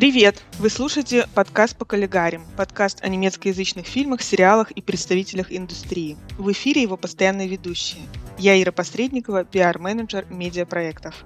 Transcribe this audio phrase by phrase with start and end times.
[0.00, 0.42] Привет!
[0.58, 6.16] Вы слушаете подкаст по коллегарим, подкаст о немецкоязычных фильмах, сериалах и представителях индустрии.
[6.38, 8.00] В эфире его постоянные ведущие.
[8.38, 11.22] Я Ира Посредникова, пиар-менеджер медиапроектов.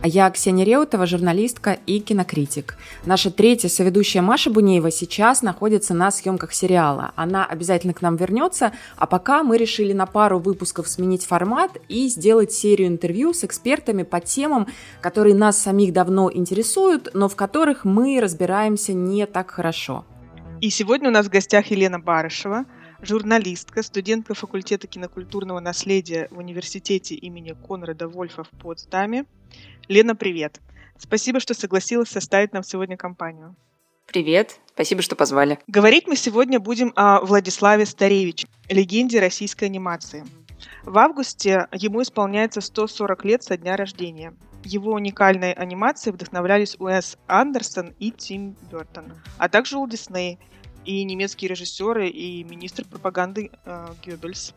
[0.00, 2.76] А я Ксения Реутова, журналистка и кинокритик.
[3.04, 7.10] Наша третья соведущая Маша Бунеева сейчас находится на съемках сериала.
[7.16, 12.06] Она обязательно к нам вернется, а пока мы решили на пару выпусков сменить формат и
[12.06, 14.68] сделать серию интервью с экспертами по темам,
[15.00, 20.04] которые нас самих давно интересуют, но в которых мы разбираемся не так хорошо.
[20.60, 22.66] И сегодня у нас в гостях Елена Барышева,
[23.02, 29.24] журналистка, студентка факультета кинокультурного наследия в университете имени Конрада Вольфа в Потсдаме,
[29.88, 30.60] Лена, привет.
[30.98, 33.56] Спасибо, что согласилась составить нам сегодня компанию.
[34.06, 35.58] Привет, спасибо, что позвали.
[35.66, 40.24] Говорить мы сегодня будем о Владиславе Старевиче, легенде российской анимации.
[40.82, 44.34] В августе ему исполняется 140 лет со дня рождения.
[44.64, 50.38] Его уникальной анимацией вдохновлялись Уэс Андерсон и Тим Бертон, а также Уолт Дисней
[50.84, 54.54] и немецкие режиссеры и министр пропаганды э, Геббельс.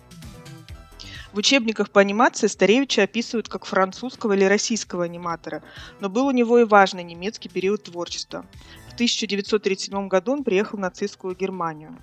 [1.33, 5.63] В учебниках по анимации Старевича описывают как французского или российского аниматора,
[6.01, 8.45] но был у него и важный немецкий период творчества.
[8.89, 11.97] В 1937 году он приехал в нацистскую Германию.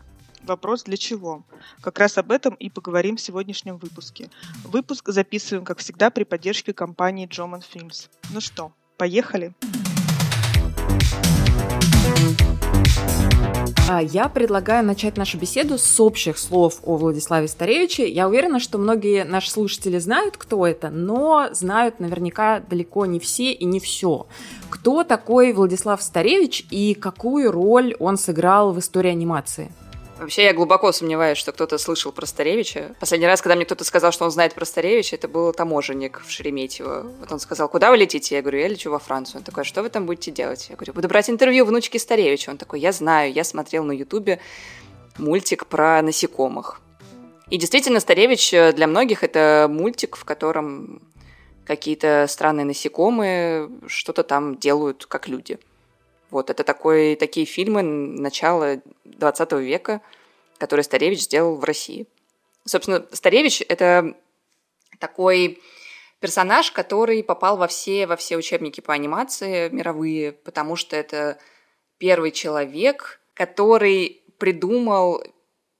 [0.44, 1.44] Вопрос для чего?
[1.82, 4.30] Как раз об этом и поговорим в сегодняшнем выпуске.
[4.64, 8.08] Выпуск записываем, как всегда, при поддержке компании Джоман Films.
[8.30, 9.52] Ну что, поехали?
[12.00, 13.27] Поехали!
[13.88, 18.08] А, я предлагаю начать нашу беседу с общих слов о Владиславе Старевиче.
[18.08, 23.52] Я уверена, что многие наши слушатели знают, кто это, но знают наверняка далеко не все
[23.52, 24.26] и не все.
[24.70, 29.70] Кто такой Владислав Старевич и какую роль он сыграл в истории анимации?
[30.18, 32.96] Вообще, я глубоко сомневаюсь, что кто-то слышал про Старевича.
[32.98, 36.30] Последний раз, когда мне кто-то сказал, что он знает про Старевича, это был таможенник в
[36.30, 37.12] Шереметьево.
[37.20, 38.34] Вот он сказал, куда вы летите?
[38.34, 39.38] Я говорю, я лечу во Францию.
[39.38, 40.66] Он такой, «А что вы там будете делать?
[40.70, 42.50] Я говорю, буду брать интервью внучки Старевича.
[42.50, 44.40] Он такой, я знаю, я смотрел на Ютубе
[45.18, 46.80] мультик про насекомых.
[47.50, 51.00] И действительно, Старевич для многих это мультик, в котором
[51.64, 55.58] какие-то странные насекомые что-то там делают, как люди.
[56.30, 60.02] Вот, это такой, такие фильмы начала 20 века,
[60.58, 62.06] которые Старевич сделал в России.
[62.64, 64.14] Собственно, Старевич– это
[64.98, 65.62] такой
[66.20, 71.38] персонаж, который попал во все, во все учебники по анимации мировые, потому что это
[71.98, 75.22] первый человек, который придумал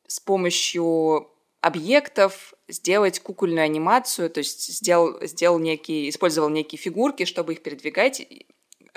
[0.07, 1.29] с помощью
[1.61, 8.23] объектов сделать кукольную анимацию, то есть сделал, сделал некие, использовал некие фигурки, чтобы их передвигать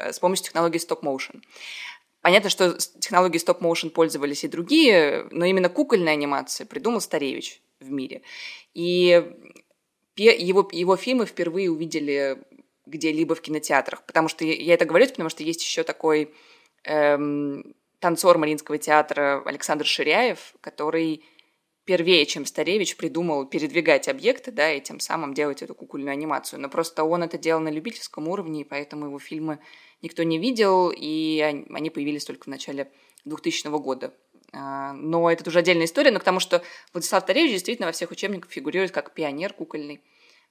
[0.02, 1.44] Э, с помощью технологии стоп-моушен.
[2.22, 8.22] Понятно, что технологии стоп-моушен пользовались и другие, но именно кукольная анимация придумал Старевич в мире.
[8.74, 9.34] И
[10.16, 12.38] его, его фильмы впервые увидели
[12.86, 14.04] где-либо в кинотеатрах.
[14.06, 16.32] Потому что я это говорю, потому что есть еще такой
[16.84, 21.24] эм, танцор Мариинского театра Александр Ширяев, который
[21.86, 26.60] первее, чем Старевич, придумал передвигать объекты, да, и тем самым делать эту кукольную анимацию.
[26.60, 29.60] Но просто он это делал на любительском уровне, и поэтому его фильмы
[30.02, 32.92] никто не видел, и они появились только в начале
[33.26, 34.14] 2000 года.
[34.54, 36.62] А, но это уже отдельная история, но к тому, что
[36.94, 40.02] Владислав Таревич действительно во всех учебниках фигурирует как пионер кукольный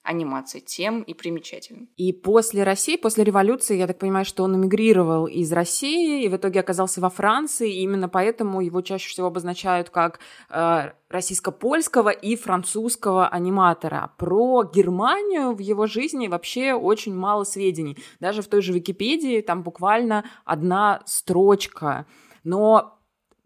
[0.03, 1.89] анимации тем и примечателен.
[1.97, 6.37] И после России, после революции, я так понимаю, что он эмигрировал из России и в
[6.37, 12.37] итоге оказался во Франции, и именно поэтому его чаще всего обозначают как э, российско-польского и
[12.37, 14.13] французского аниматора.
[14.17, 17.99] Про Германию в его жизни вообще очень мало сведений.
[18.21, 22.07] Даже в той же Википедии там буквально одна строчка.
[22.43, 22.97] Но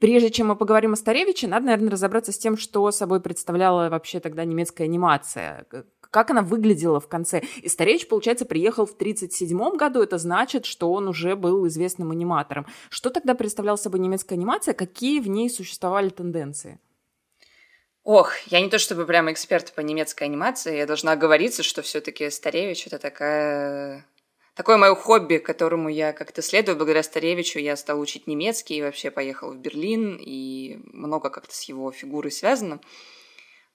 [0.01, 4.21] Прежде чем мы поговорим о Старевиче, надо, наверное, разобраться с тем, что собой представляла вообще
[4.21, 5.67] тогда немецкая анимация
[6.15, 7.43] как она выглядела в конце.
[7.61, 12.67] И Старевич, получается, приехал в 1937 году, это значит, что он уже был известным аниматором.
[12.89, 16.79] Что тогда представляла собой немецкая анимация, какие в ней существовали тенденции?
[18.05, 22.31] Ох, я не то чтобы прям эксперт по немецкой анимации, я должна оговориться, что все-таки
[22.31, 24.06] Старевич это такая
[24.55, 26.77] такое мое хобби, которому я как-то следую.
[26.77, 31.65] Благодаря Старевичу я стал учить немецкий и вообще поехал в Берлин, и много как-то с
[31.65, 32.79] его фигурой связано.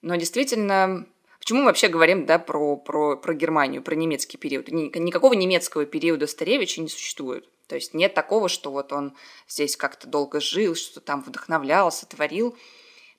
[0.02, 1.06] Но действительно,
[1.40, 4.68] Почему мы вообще говорим да, про, про, про Германию, про немецкий период?
[4.70, 7.50] Никакого немецкого периода Старевича не существует.
[7.68, 9.16] То есть нет такого, что вот он
[9.48, 12.58] здесь как-то долго жил, что там вдохновлялся, творил.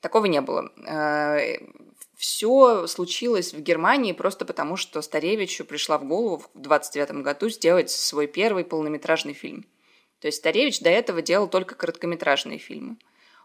[0.00, 0.72] Такого не было.
[0.86, 1.58] Э,
[2.16, 7.90] Все случилось в Германии просто потому, что Старевичу пришла в голову в 29 году сделать
[7.90, 9.66] свой первый полнометражный фильм.
[10.20, 12.96] То есть Старевич до этого делал только короткометражные фильмы.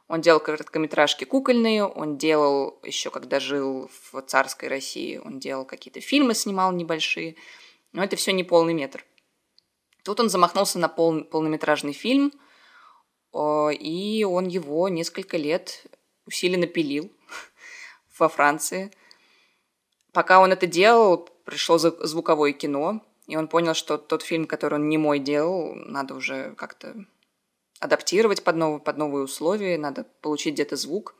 [0.07, 5.99] Он делал короткометражки кукольные, он делал еще, когда жил в царской России, он делал какие-то
[5.99, 7.35] фильмы, снимал небольшие,
[7.91, 9.03] но это все не полный метр.
[10.03, 12.31] Тут он замахнулся на пол, полнометражный фильм,
[13.33, 15.85] и он его несколько лет
[16.27, 17.11] усиленно пилил
[18.19, 18.91] во Франции.
[20.13, 24.87] Пока он это делал, пришло звуковое кино, и он понял, что тот фильм, который он
[24.87, 26.95] не мой делал, надо уже как-то
[27.79, 31.15] адаптировать под, новые, под новые условия, надо получить где-то звук.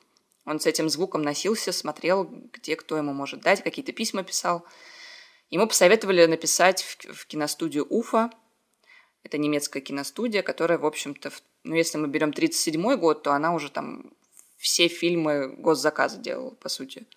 [0.46, 4.66] Он с этим звуком носился, смотрел, где кто ему может дать, какие-то письма писал.
[5.50, 8.30] Ему посоветовали написать в, в киностудию Уфа.
[9.24, 13.54] Это немецкая киностудия, которая, в общем-то, в, ну, если мы берем 37 год, то она
[13.54, 14.14] уже там
[14.58, 17.08] все фильмы госзаказа делала, по сути.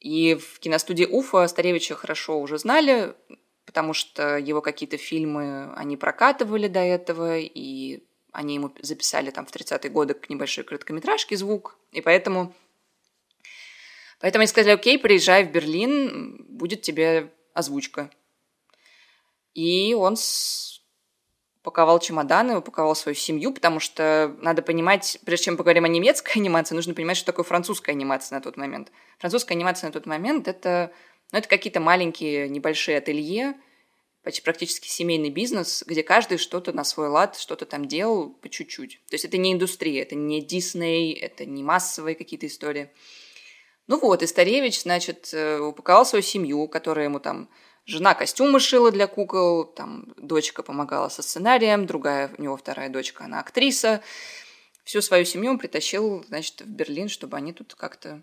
[0.00, 3.14] И в киностудии Уфа Старевича хорошо уже знали,
[3.64, 8.02] потому что его какие-то фильмы они прокатывали до этого, и
[8.32, 12.54] они ему записали там в 30-е годы к небольшой короткометражке звук, и поэтому...
[14.20, 18.10] Поэтому они сказали, окей, приезжай в Берлин, будет тебе озвучка.
[19.52, 20.80] И он с...
[21.60, 26.74] упаковал чемоданы, упаковал свою семью, потому что надо понимать, прежде чем поговорим о немецкой анимации,
[26.74, 28.92] нужно понимать, что такое французская анимация на тот момент.
[29.18, 30.92] Французская анимация на тот момент это,
[31.32, 33.56] ну, это какие-то маленькие небольшие ателье,
[34.22, 39.00] почти практически семейный бизнес, где каждый что-то на свой лад, что-то там делал по чуть-чуть.
[39.08, 42.90] То есть это не индустрия, это не Дисней, это не массовые какие-то истории.
[43.88, 47.48] Ну вот, и Старевич, значит, э, упаковал свою семью, которая ему там
[47.84, 53.24] Жена костюмы шила для кукол, там дочка помогала со сценарием, другая, у него вторая дочка,
[53.24, 54.02] она актриса.
[54.84, 58.22] Всю свою семью он притащил, значит, в Берлин, чтобы они тут как-то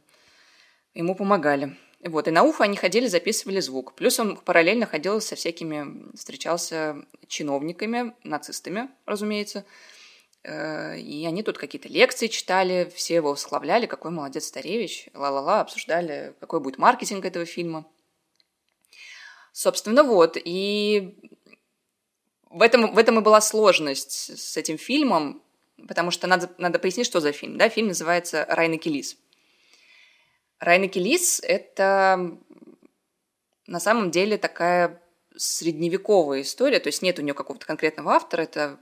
[0.93, 1.75] ему помогали.
[2.01, 3.93] Вот, и на Уфа они ходили, записывали звук.
[3.93, 9.65] Плюс он параллельно ходил со всякими, встречался чиновниками, нацистами, разумеется.
[10.43, 16.33] Э, и они тут какие-то лекции читали, все его восхваляли, какой молодец Старевич, ла-ла-ла, обсуждали,
[16.39, 17.85] какой будет маркетинг этого фильма.
[19.51, 20.37] Собственно, вот.
[20.41, 21.17] И
[22.49, 25.41] в этом, в этом и была сложность с этим фильмом,
[25.85, 27.57] потому что надо, надо пояснить, что за фильм.
[27.57, 27.67] Да?
[27.67, 29.17] Фильм называется «Райна Келис».
[30.59, 32.37] Райна Келис— это
[33.65, 35.01] на самом деле такая
[35.35, 38.77] средневековая история, то есть нет у нее какого-то конкретного автора, это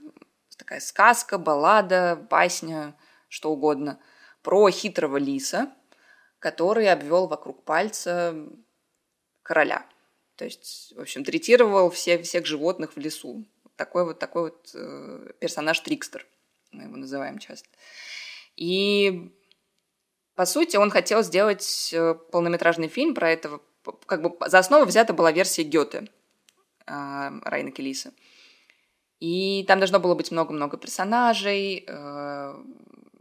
[0.56, 2.96] такая сказка, баллада, басня,
[3.28, 4.00] что угодно,
[4.42, 5.72] про хитрого лиса,
[6.40, 8.34] который обвел вокруг пальца
[9.42, 9.86] короля.
[10.36, 13.44] То есть, в общем, третировал все, всех животных в лесу.
[13.76, 16.26] Такой вот такой вот э, персонаж Трикстер,
[16.72, 17.68] мы его называем часто.
[18.56, 19.32] И
[20.38, 23.60] по сути, он хотел сделать э, полнометражный фильм про этого.
[24.06, 26.08] Как бы за основу взята была версия Гёте
[26.86, 28.12] э, Райна Келиса.
[29.18, 31.84] И там должно было быть много-много персонажей.
[31.88, 32.54] Э,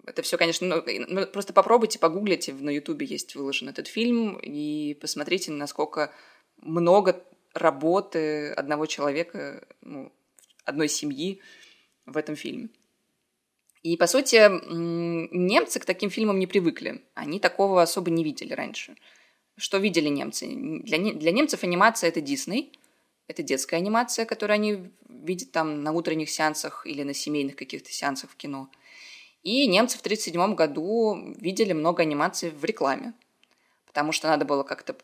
[0.05, 4.93] это все, конечно, ну, ну, просто попробуйте, погуглите, на Ютубе есть выложен этот фильм, и
[5.01, 6.13] посмотрите, насколько
[6.57, 7.23] много
[7.55, 10.13] работы одного человека, ну,
[10.65, 11.41] одной семьи
[12.05, 12.69] в этом фильме.
[13.83, 17.03] И, по сути, немцы к таким фильмам не привыкли.
[17.13, 18.95] Они такого особо не видели раньше.
[19.55, 20.47] Что видели немцы?
[20.47, 22.71] Для, не, для немцев анимация– это Дисней.
[23.27, 28.31] Это детская анимация, которую они видят там на утренних сеансах или на семейных каких-то сеансах
[28.31, 28.69] в кино.
[29.43, 33.13] И немцы в 1937 году видели много анимации в рекламе,
[33.85, 34.95] потому что надо было как-то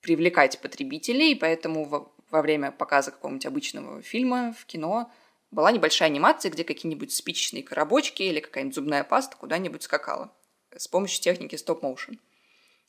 [0.00, 5.10] привлекать потребителей, и поэтому во, во время показа какого-нибудь обычного фильма в кино–
[5.54, 10.32] была небольшая анимация, где какие-нибудь спичечные коробочки или какая-нибудь зубная паста куда-нибудь скакала
[10.76, 12.18] с помощью техники стоп-моушен.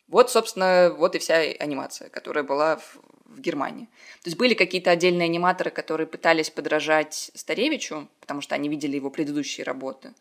[0.08, 3.86] Вот, собственно, вот и вся анимация, которая была в, в Германии.
[4.22, 9.10] То есть были какие-то отдельные аниматоры, которые пытались подражать Старевичу, потому что они видели его
[9.10, 10.14] предыдущие работы.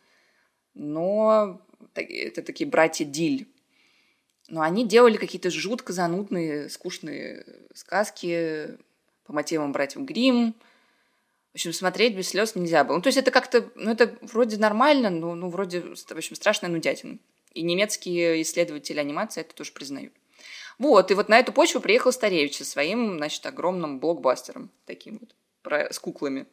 [0.75, 1.61] Но
[1.95, 3.49] это такие братья Диль.
[4.49, 8.77] Но они делали какие-то жутко занудные, скучные сказки
[9.25, 10.55] по мотивам братьев Гримм,
[11.55, 12.97] в общем, смотреть без слез нельзя было.
[12.97, 16.69] Ну, то есть это как-то, ну, это вроде нормально, но, ну, вроде, в общем, страшная
[16.69, 17.19] нудятина.
[17.53, 20.13] И немецкие исследователи анимации это тоже признают.
[20.79, 25.37] Вот, и вот на эту почву приехал Старевич со своим, значит, огромным блокбастером таким вот,
[25.63, 26.47] про, с куклами.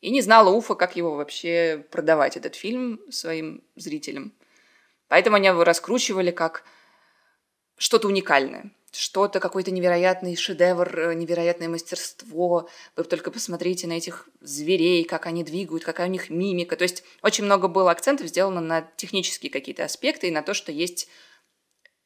[0.00, 4.32] И не знала Уфа, как его вообще продавать, этот фильм, своим зрителям.
[5.08, 6.64] Поэтому они его раскручивали как
[7.76, 12.68] что-то уникальное что-то, какой-то невероятный шедевр, э, невероятное мастерство.
[12.96, 16.76] Вы только посмотрите на этих зверей, как они двигают, какая у них мимика.
[16.76, 20.72] То есть очень много было акцентов сделано на технические какие-то аспекты и на то, что
[20.72, 21.08] есть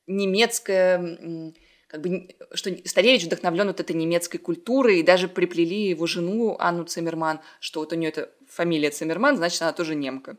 [0.07, 1.55] немецкая
[1.91, 6.85] как бы, что Старевич вдохновлен вот этой немецкой культурой, и даже приплели его жену Анну
[6.85, 10.37] Циммерман, что вот у нее это фамилия Циммерман, значит, она тоже немка.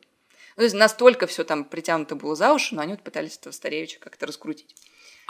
[0.55, 3.51] Ну, то есть настолько все там притянуто было за уши, но они вот пытались этого
[3.51, 4.75] Старевича как-то раскрутить.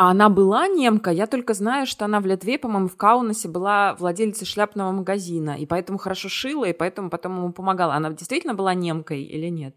[0.02, 1.12] А она была немка?
[1.12, 5.68] Я только знаю, что она в Литве, по-моему, в Каунасе была владелицей шляпного магазина, и
[5.68, 7.94] поэтому хорошо шила, и поэтому потом ему помогала.
[7.94, 9.76] Она действительно была немкой или нет?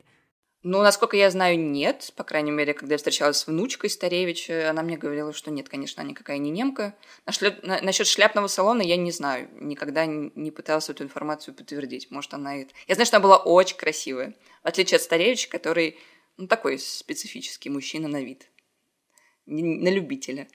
[0.63, 2.11] Ну, насколько я знаю, нет.
[2.17, 6.01] По крайней мере, когда я встречалась с внучкой Старевича, она мне говорила, что нет, конечно,
[6.01, 6.95] она никакая не немка.
[7.27, 9.51] Насчет шляпного салона я не знаю.
[9.61, 12.11] Никогда не пыталась эту информацию подтвердить.
[12.11, 12.73] Может, она это...
[12.89, 14.35] Я знаю, что она была очень красивая.
[14.63, 15.99] В отличие от Старевича, который,
[16.39, 18.47] ну, такой специфический мужчина на вид.
[19.47, 20.49] На любителя.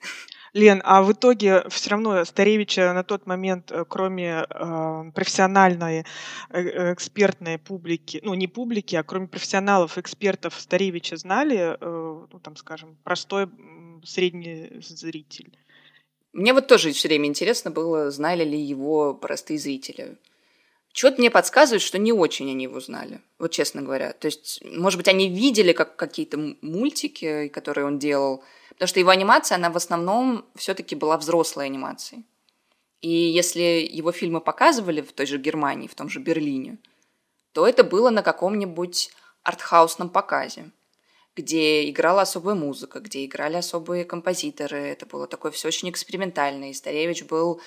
[0.52, 6.04] Лен, а в итоге все равно Старевича на тот момент, э, кроме э, профессиональной
[6.50, 12.56] э, экспертной публики, ну не публики, а кроме профессионалов, экспертов Старевича знали, э, ну там,
[12.56, 13.48] скажем, простой
[14.04, 15.56] средний зритель?
[16.32, 20.16] Мне вот тоже все время интересно было, знали ли его простые зрители.
[20.92, 24.12] Чего-то мне подсказывает, что не очень они его знали, вот честно говоря.
[24.12, 28.42] То есть, может быть, они видели как какие-то мультики, которые он делал,
[28.80, 32.24] Потому что его анимация, она в основном все-таки была взрослой анимацией.
[33.02, 36.78] И если его фильмы показывали в той же Германии, в том же Берлине,
[37.52, 39.10] то это было на каком-нибудь
[39.42, 40.70] артхаусном показе,
[41.36, 44.78] где играла особая музыка, где играли особые композиторы.
[44.78, 46.70] Это было такое все очень экспериментальное.
[46.70, 47.60] И Старевич был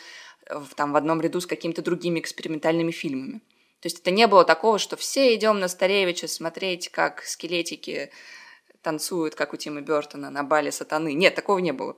[0.49, 3.41] в, там в одном ряду с какими-то другими экспериментальными фильмами.
[3.81, 8.09] То есть это не было такого, что все идем на Старевича смотреть, как скелетики
[8.83, 11.13] танцуют, как у Тима Бертона на бале сатаны.
[11.13, 11.97] Нет, такого не было.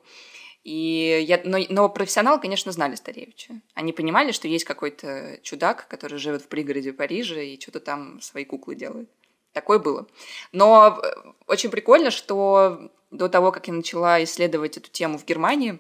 [0.64, 3.62] И я, но, но профессионалы, конечно, знали Старевича.
[3.76, 8.46] Они понимали, что есть какой-то чудак, который живет в пригороде Парижа и что-то там свои
[8.46, 9.10] куклы делает.
[9.54, 10.08] Такое было.
[10.52, 15.80] Но э, очень прикольно, что до того, как я начала исследовать эту тему в Германии,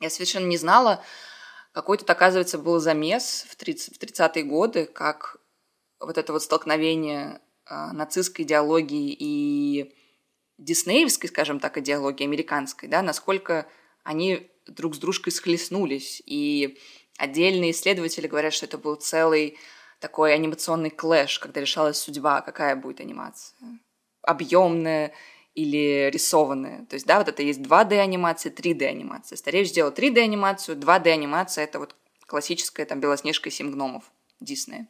[0.00, 1.04] я совершенно не знала,
[1.72, 5.36] какой тут, оказывается, был замес в 30, в 30-е годы, как
[6.00, 9.94] вот это вот столкновение э, нацистской идеологии и
[10.60, 13.66] диснеевской, скажем так, идеологии американской, да, насколько
[14.04, 16.22] они друг с дружкой схлестнулись.
[16.26, 16.78] И
[17.18, 19.58] отдельные исследователи говорят, что это был целый
[19.98, 23.56] такой анимационный клэш, когда решалась судьба, какая будет анимация.
[24.22, 25.12] Объемная
[25.54, 26.86] или рисованная.
[26.86, 29.36] То есть, да, вот это есть 2D-анимация, 3D-анимация.
[29.36, 34.04] Стареж сделал 3D-анимацию, 2D-анимация— это вот классическая там «Белоснежка и семь гномов»
[34.40, 34.86] Диснея.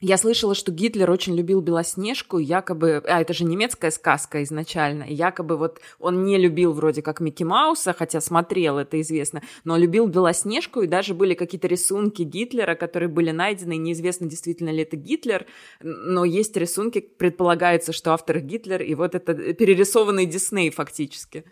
[0.00, 5.56] Я слышала, что Гитлер очень любил Белоснежку, якобы, а это же немецкая сказка изначально, якобы
[5.56, 10.82] вот он не любил вроде как Микки Мауса, хотя смотрел, это известно, но любил Белоснежку,
[10.82, 15.46] и даже были какие-то рисунки Гитлера, которые были найдены, неизвестно, действительно ли это Гитлер,
[15.80, 21.44] но есть рисунки, предполагается, что автор Гитлер, и вот это перерисованный Дисней фактически.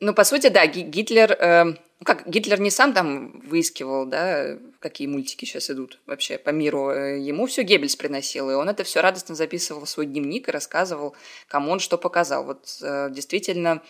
[0.00, 1.32] Ну, по сути, да, Гитлер...
[1.32, 6.90] Э, как, Гитлер не сам там выискивал, да, какие мультики сейчас идут вообще по миру.
[6.90, 10.52] Э, ему все Геббельс приносил, и он это все радостно записывал в свой дневник и
[10.52, 11.14] рассказывал,
[11.48, 12.44] кому он что показал.
[12.44, 13.82] Вот э, действительно,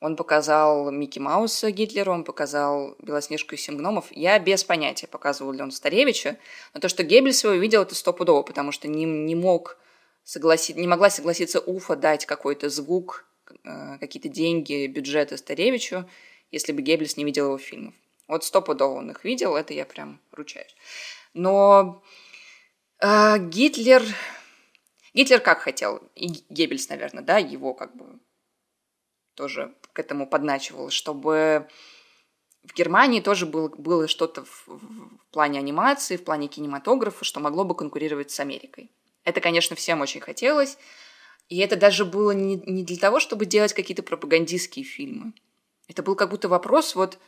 [0.00, 4.06] он показал Микки Мауса Гитлеру, он показал Белоснежку и Семь гномов.
[4.10, 6.38] Я без понятия, показывал ли он Старевича,
[6.74, 9.78] но то, что Геббельс его увидел, это стопудово, потому что не, не мог
[10.22, 13.28] согласиться, не могла согласиться Уфа дать какой-то звук
[13.64, 16.08] Э, какие-то деньги, бюджеты Старевичу,
[16.50, 17.94] если бы Геббельс не видел его фильмов.
[18.26, 20.74] Вот стопудово он их видел, это я прям ручаюсь.
[21.34, 22.02] Но
[23.00, 24.02] э, Гитлер...
[25.14, 28.20] Гитлер как хотел, и Геббельс, наверное, да, его как бы
[29.34, 31.68] тоже к этому подначивал, чтобы
[32.62, 37.64] в Германии тоже было, было что-то в, в плане анимации, в плане кинематографа, что могло
[37.64, 38.90] бы конкурировать с Америкой.
[39.24, 40.76] Это, конечно, всем очень хотелось,
[41.48, 45.32] и это даже было не, не для того, чтобы делать какие-то пропагандистские фильмы.
[45.88, 47.18] Это был как будто вопрос, вот,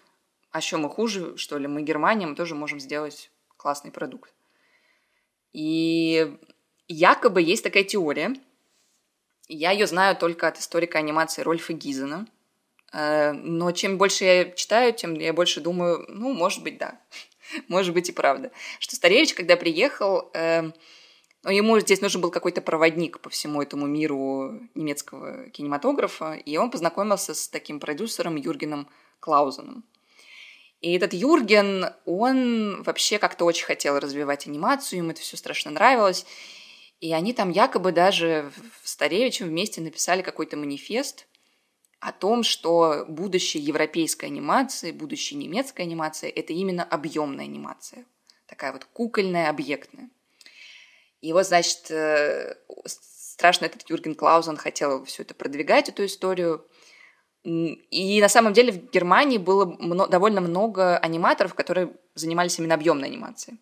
[0.52, 4.32] а что мы хуже, что ли, мы Германия, мы тоже можем сделать классный продукт.
[5.52, 6.36] И
[6.86, 8.34] якобы есть такая теория,
[9.48, 12.26] я ее знаю только от историка анимации Рольфа Гизена,
[12.92, 17.00] э, но чем больше я читаю, тем я больше думаю, ну, может быть, да,
[17.68, 20.70] может быть и правда, что Старевич, когда приехал, э,
[21.42, 26.70] но ему здесь нужен был какой-то проводник по всему этому миру немецкого кинематографа, и он
[26.70, 28.88] познакомился с таким продюсером Юргеном
[29.20, 29.84] Клаузеном.
[30.80, 36.26] И этот Юрген, он вообще как-то очень хотел развивать анимацию, ему это все страшно нравилось.
[37.00, 38.50] И они там якобы даже
[38.82, 41.26] в Старевичем вместе написали какой-то манифест
[41.98, 48.04] о том, что будущее европейской анимации, будущее немецкой анимации– это именно объемная анимация.
[48.46, 50.10] Такая вот кукольная, объектная.
[51.22, 52.54] Вот, значит, э,
[52.86, 56.66] страшно этот Юрген Клаузен хотел все это продвигать, эту историю.
[57.42, 59.66] И на самом деле в Германии было
[60.08, 63.58] довольно много аниматоров, которые занимались именно объемной анимацией.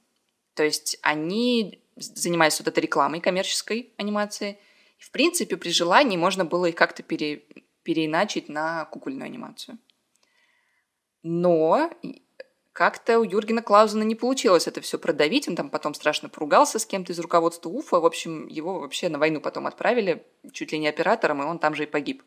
[0.55, 4.59] То есть они занимались вот этой рекламой коммерческой анимации.
[4.99, 7.45] И, в принципе, при желании можно было их как-то пере,
[7.83, 9.79] переиначить на кукольную анимацию.
[11.23, 11.91] Но
[12.79, 15.49] как-то у Юргена Клаузена не получилось это все продавить.
[15.49, 17.99] Он там потом страшно поругался с кем-то из руководства УФА.
[17.99, 21.75] В общем, его вообще на войну потом отправили, чуть ли не оператором, и он там
[21.75, 22.23] же и погиб.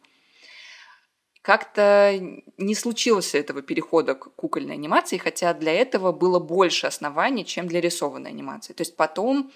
[1.42, 2.20] Как-то
[2.58, 7.80] не случилось этого перехода к кукольной анимации, хотя для этого было больше оснований, чем для
[7.80, 8.74] рисованной анимации.
[8.74, 9.54] То есть потом,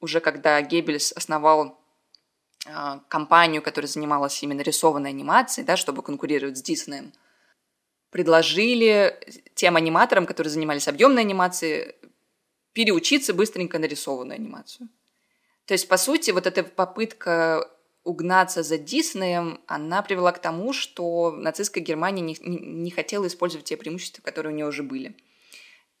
[0.00, 1.78] уже когда Геббельс основал
[2.66, 2.72] э,
[3.06, 7.12] компанию, которая занималась именно рисованной анимацией, да, чтобы конкурировать с Диснеем–
[8.14, 9.18] предложили
[9.56, 11.96] тем аниматорам, которые занимались объемной анимацией,
[12.72, 14.88] переучиться быстренько на рисованную анимацию.
[15.64, 17.68] То есть, по сути, вот эта попытка
[18.04, 23.66] угнаться за Диснеем, она привела к тому, что нацистская Германия не, не, не хотела использовать
[23.66, 25.16] те преимущества, которые у нее уже были.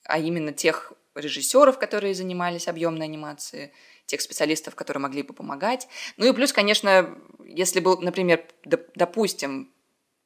[0.04, 3.72] А именно тех режиссеров, которые занимались объемной анимацией,
[4.06, 5.88] тех специалистов, которые могли бы помогать.
[6.16, 8.46] Ну и плюс, конечно, если был, например,
[8.94, 9.73] допустим,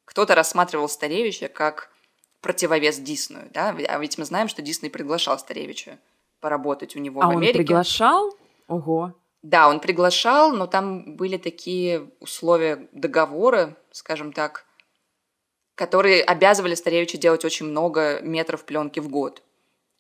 [0.09, 1.91] кто-то рассматривал Старевича как
[2.41, 5.99] противовес Диснею, да, а ведь мы знаем, что Дисней приглашал Старевича
[6.41, 7.59] поработать у него а в Америке.
[7.59, 8.37] он приглашал?
[8.69, 9.12] Ого.
[9.43, 14.65] Да, он приглашал, но там были такие условия договора, скажем так,
[15.75, 19.43] которые обязывали Старевича делать очень много метров пленки в год.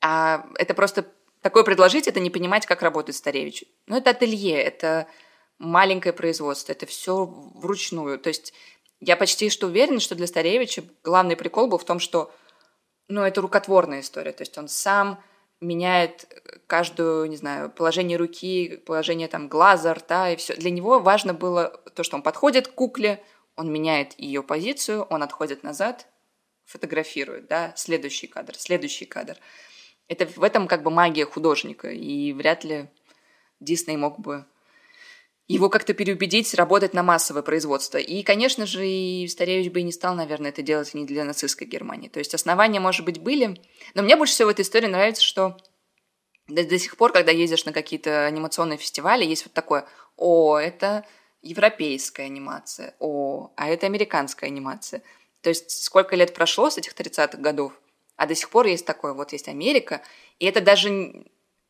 [0.00, 1.04] А это просто
[1.42, 3.64] такое предложить, это не понимать, как работает Старевич.
[3.86, 5.06] Ну, это ателье, это
[5.58, 8.18] маленькое производство, это все вручную.
[8.18, 8.54] То есть
[9.00, 12.32] я почти что уверена, что для Старевича главный прикол был в том, что
[13.08, 14.32] ну, это рукотворная история.
[14.32, 15.22] То есть он сам
[15.60, 16.26] меняет
[16.66, 20.54] каждую, не знаю, положение руки, положение там глаза, рта и все.
[20.54, 23.22] Для него важно было то, что он подходит к кукле,
[23.56, 26.06] он меняет ее позицию, он отходит назад,
[26.64, 29.36] фотографирует, да, следующий кадр, следующий кадр.
[30.06, 32.88] Это в этом как бы магия художника, и вряд ли
[33.58, 34.46] Дисней мог бы
[35.48, 37.96] его как-то переубедить работать на массовое производство.
[37.96, 41.66] И, конечно же, и Старевич бы и не стал, наверное, это делать не для нацистской
[41.66, 42.08] Германии.
[42.08, 43.58] То есть основания, может быть, были.
[43.94, 45.56] Но мне больше всего в этой истории нравится, что
[46.48, 51.06] до, до сих пор, когда ездишь на какие-то анимационные фестивали, есть вот такое «О, это
[51.40, 55.02] европейская анимация», «О, а это американская анимация».
[55.40, 57.72] То есть сколько лет прошло с этих 30-х годов,
[58.16, 60.02] а до сих пор есть такое, вот есть Америка,
[60.40, 61.24] и это даже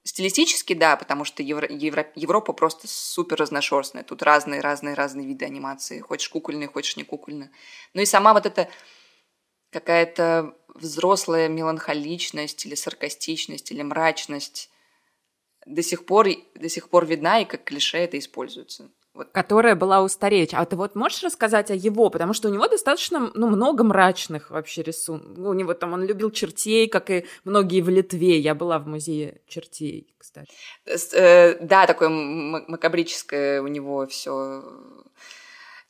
[0.09, 4.05] Стилистически, да, потому что Евро, Евро, Европа просто супер разношерстная.
[4.05, 6.01] Тут разные-разные-разные виды анимации.
[6.01, 7.51] Хочешь кукольные, хочешь не кукольные.
[7.93, 8.71] Ну и сама вот эта
[9.71, 14.71] какая-то взрослая меланхоличность или саркастичность или мрачность
[15.67, 18.91] до сих пор, до сих пор видна, и как клише это используется.
[19.33, 20.59] Которая была у Старевича.
[20.59, 22.11] А ты вот можешь рассказать о его?
[22.11, 25.39] Потому что у него достаточно, ну, много мрачных вообще рисунков.
[25.39, 28.39] У него там, он любил чертей, как и многие в Литве.
[28.39, 30.51] Я была в музее чертей, кстати.
[31.15, 34.63] Э, да, такое макабрическое у него все.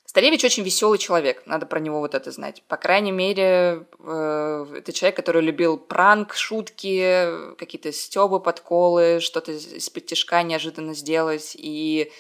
[0.09, 2.63] Старевич очень веселый человек, надо про него вот это знать.
[2.67, 10.07] По крайней мере, э, это человек, который любил пранк, шутки, какие-то стёбы, подколы, что-то из-под
[10.07, 11.55] тяжка неожиданно сделать.
[11.59, 12.11] И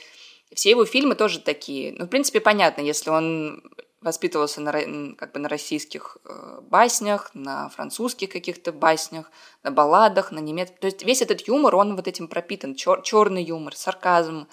[0.54, 1.92] все его фильмы тоже такие.
[1.92, 3.62] Ну, в принципе, понятно, если он
[4.00, 4.72] воспитывался на,
[5.16, 9.30] как бы на российских э, баснях, на французских каких-то баснях,
[9.62, 10.78] на балладах, на немецких.
[10.78, 12.74] То есть весь этот юмор, он вот этим пропитан.
[12.74, 14.46] Чер- черный юмор, сарказм,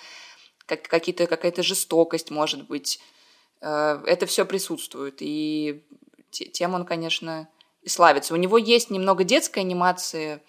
[0.65, 2.99] как, какие-то, какая-то жестокость, может быть.
[3.61, 5.17] Э, это все присутствует.
[5.19, 5.83] И
[6.31, 7.47] тем он, конечно,
[7.83, 8.33] и славится.
[8.33, 10.41] У него есть немного детской анимации,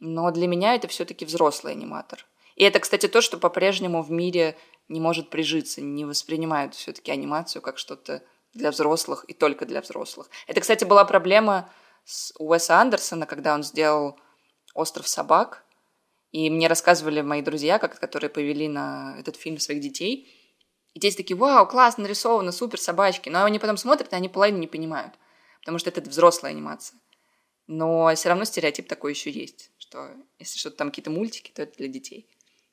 [0.00, 2.26] но для меня это все-таки взрослый аниматор.
[2.56, 4.56] И это, кстати, то, что по-прежнему в мире
[4.88, 10.28] не может прижиться, не воспринимают все-таки анимацию как что-то для взрослых и только для взрослых.
[10.46, 11.70] Это, кстати, была проблема
[12.04, 14.18] с Уэса Андерсона, когда он сделал
[14.74, 15.64] «Остров собак»,
[16.34, 20.28] и мне рассказывали мои друзья, как, которые повели на этот фильм своих детей.
[20.92, 23.28] И дети такие, вау, классно нарисовано, супер, собачки.
[23.28, 25.14] Но они потом смотрят, и они половину не понимают,
[25.60, 26.98] потому что это взрослая анимация.
[27.68, 31.78] Но все равно стереотип такой еще есть, что если что-то там какие-то мультики, то это
[31.78, 32.28] для детей.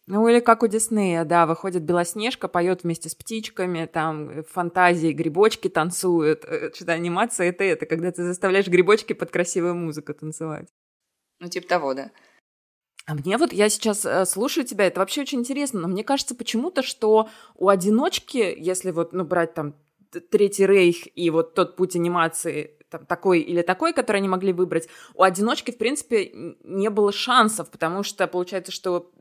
[0.08, 5.12] Ну, или как у Диснея, да, выходит Белоснежка, поет вместе с птичками, там э, фантазии,
[5.12, 6.44] грибочки танцуют.
[6.46, 10.68] Э, что-то анимация— это это, когда ты заставляешь грибочки под красивую музыку танцевать.
[11.40, 12.12] Ну, типа того, да.
[13.06, 16.36] А мне вот, я сейчас э, слушаю тебя, это вообще очень интересно, но мне кажется
[16.36, 19.76] почему-то, что у одиночки, если вот, ну, брать там
[20.30, 24.90] Третий Рейх и вот тот путь анимации, там, такой или такой, который они могли выбрать,
[25.16, 26.32] у одиночки, в принципе,
[26.64, 29.12] не было шансов, потому что получается, что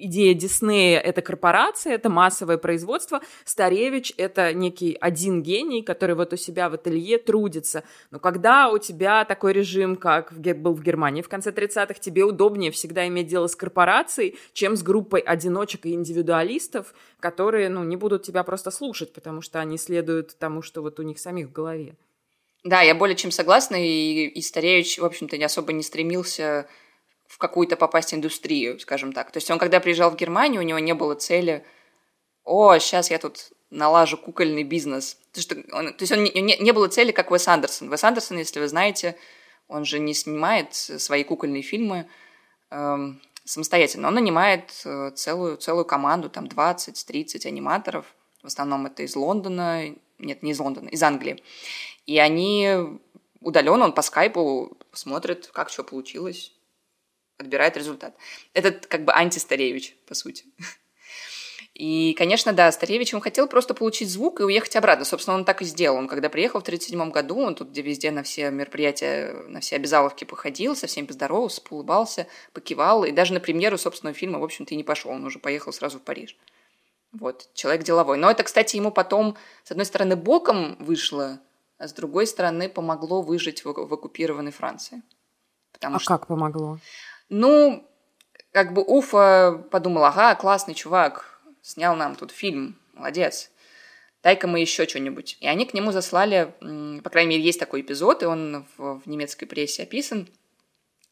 [0.00, 3.20] идея Диснея— это корпорация, это массовое производство.
[3.44, 7.84] Старевич— это некий один гений, который вот у себя в ателье трудится.
[8.10, 12.70] Но когда у тебя такой режим, как был в Германии в конце 30-х, тебе удобнее
[12.70, 18.22] всегда иметь дело с корпорацией, чем с группой одиночек и индивидуалистов, которые, ну, не будут
[18.22, 21.94] тебя просто слушать, потому что они следуют тому, что вот у них самих в голове.
[22.62, 26.68] Да, я более чем согласна, и, и Старевич, в общем-то, не особо не стремился
[27.30, 29.30] в какую-то попасть индустрию, скажем так.
[29.30, 31.64] То есть он, когда приезжал в Германию, у него не было цели
[32.42, 35.16] «О, сейчас я тут налажу кукольный бизнес».
[35.32, 37.88] То, что он, то есть он не, не, было цели, как Уэс Андерсон.
[37.88, 39.16] Уэс Андерсон, если вы знаете,
[39.68, 42.08] он же не снимает свои кукольные фильмы
[42.70, 44.08] эм, самостоятельно.
[44.08, 48.06] Он нанимает э, целую, целую команду, там 20-30 аниматоров.
[48.42, 51.44] В основном это из Лондона, нет, не из Лондона, из Англии.
[52.06, 52.98] И они
[53.40, 56.52] удаленно, он по скайпу смотрит, как что получилось,
[57.40, 58.14] отбирает результат.
[58.52, 60.44] Это как бы антистаревич, по сути.
[61.80, 65.06] И, конечно, да, Старевич, он хотел просто получить звук и уехать обратно.
[65.06, 65.96] Собственно, он так и сделал.
[65.96, 69.76] Он когда приехал в 1937 году, он тут где везде на все мероприятия, на все
[69.76, 73.04] обязаловки походил, со всеми поздоровался, улыбался, покивал.
[73.04, 75.10] И даже на премьеру собственного фильма, в общем-то, и не пошел.
[75.10, 76.36] Он уже поехал сразу в Париж.
[77.12, 78.18] Вот, человек деловой.
[78.18, 81.40] Но это, кстати, ему потом, с одной стороны, боком вышло,
[81.78, 85.02] а с другой стороны, помогло выжить в, в оккупированной Франции.
[85.72, 86.08] Потому а что...
[86.10, 86.78] как помогло?
[87.30, 87.88] Ну,
[88.52, 93.50] как бы Уфа подумал, ага, классный чувак, снял нам тут фильм, молодец,
[94.22, 95.38] дай-ка мы еще что-нибудь.
[95.40, 96.52] И они к нему заслали,
[97.02, 100.28] по крайней мере, есть такой эпизод, и он в, в немецкой прессе описан.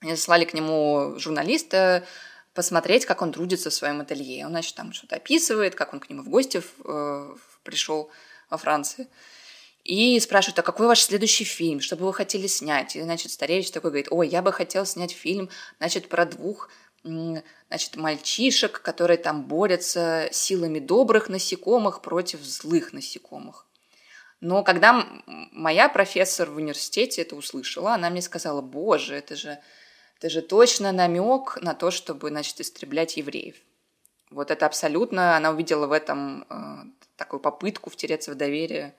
[0.01, 2.05] Они заслали к нему журналиста,
[2.53, 4.45] посмотреть, как он трудится в своем ателье.
[4.45, 8.11] Он, значит, там что-то описывает, как он к нему в гости э, пришел
[8.51, 9.07] во Франции.
[9.89, 12.95] И спрашивают, а какой ваш следующий фильм, что бы вы хотели снять?
[12.95, 15.49] И, значит, стареющий такой говорит, ой, я бы хотел снять фильм,
[15.79, 16.69] значит, про двух
[17.03, 23.67] значит, мальчишек, которые там борются силами добрых насекомых против злых насекомых.
[24.43, 25.07] Но когда
[25.53, 29.59] моя профессор в университете это услышала, она мне сказала, боже, это же
[30.19, 33.57] это же точно намек на то, чтобы, значит, истреблять евреев.
[34.31, 38.95] Вот это абсолютно, она увидела в этом э, такую попытку втереться в доверие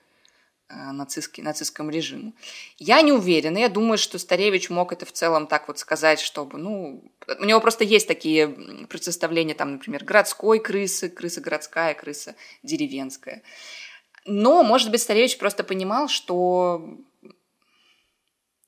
[0.69, 2.33] нацистский, нацистскому режиму.
[2.77, 6.57] Я не уверена, я думаю, что Старевич мог это в целом так вот сказать, чтобы,
[6.57, 8.47] ну, у него просто есть такие
[8.87, 13.41] представления, там, например, городской крысы, крыса городская, крыса деревенская.
[14.25, 16.97] Но, может быть, Старевич просто понимал, что,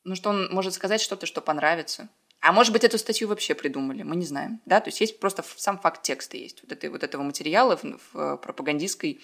[0.03, 2.09] ну, что он может сказать что-то, что понравится.
[2.39, 4.61] А может быть, эту статью вообще придумали, мы не знаем.
[4.65, 4.81] Да?
[4.81, 8.37] То есть есть просто сам факт текста есть вот, этой, вот этого материала в, в
[8.37, 9.21] пропагандистской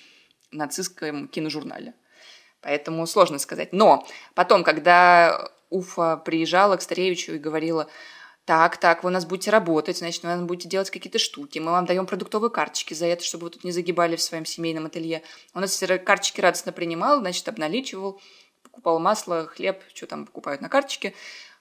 [0.52, 1.96] нацистском киножурнале.
[2.68, 3.72] Поэтому сложно сказать.
[3.72, 7.88] Но потом, когда Уфа приезжала к Старевичу и говорила,
[8.44, 11.60] так, так, вы у нас будете работать, значит, вы у нас будете делать какие-то штуки,
[11.60, 14.88] мы вам даем продуктовые карточки за это, чтобы вы тут не загибали в своем семейном
[14.88, 15.24] ателье.
[15.54, 18.20] Он эти карточки радостно принимал, значит, обналичивал,
[18.64, 21.14] покупал масло, хлеб, что там покупают на карточке.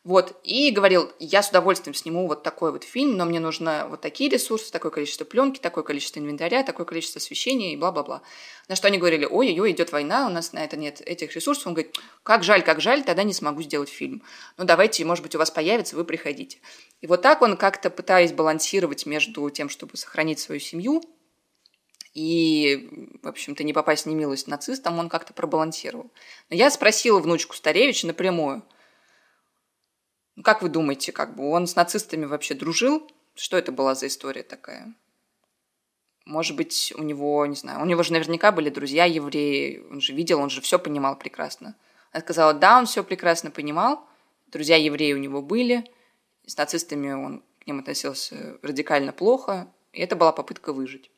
[0.06, 4.02] Вот, и говорил, я с удовольствием сниму вот такой вот фильм, но мне нужно вот
[4.02, 8.22] такие ресурсы, такое количество пленки, такое количество инвентаря, такое количество освещения и бла-бла-бла.
[8.68, 11.66] На что они говорили, ой-ой-ой, идет война, у нас на это нет этих ресурсов.
[11.66, 14.22] Он говорит, как жаль, как жаль, тогда не смогу сделать фильм.
[14.56, 16.58] Ну, давайте, может быть, у вас появится, вы приходите.
[17.00, 21.02] И вот так он как-то пытаясь балансировать между тем, чтобы сохранить свою семью,
[22.14, 26.12] и, в общем-то, не попасть в немилость нацистам, он как-то пробалансировал.
[26.48, 28.62] Но я спросила внучку Старевича напрямую–
[30.42, 33.10] как вы думаете, как бы он с нацистами вообще дружил?
[33.34, 34.94] Что это была за история такая?
[36.24, 40.12] Может быть, у него, не знаю, у него же наверняка были друзья евреи, он же
[40.12, 41.76] видел, он же все понимал прекрасно.
[42.12, 44.06] Она сказала, да, он все прекрасно понимал,
[44.48, 45.88] друзья евреи у него были,
[46.44, 51.10] с нацистами он к ним относился радикально плохо, и это была попытка выжить.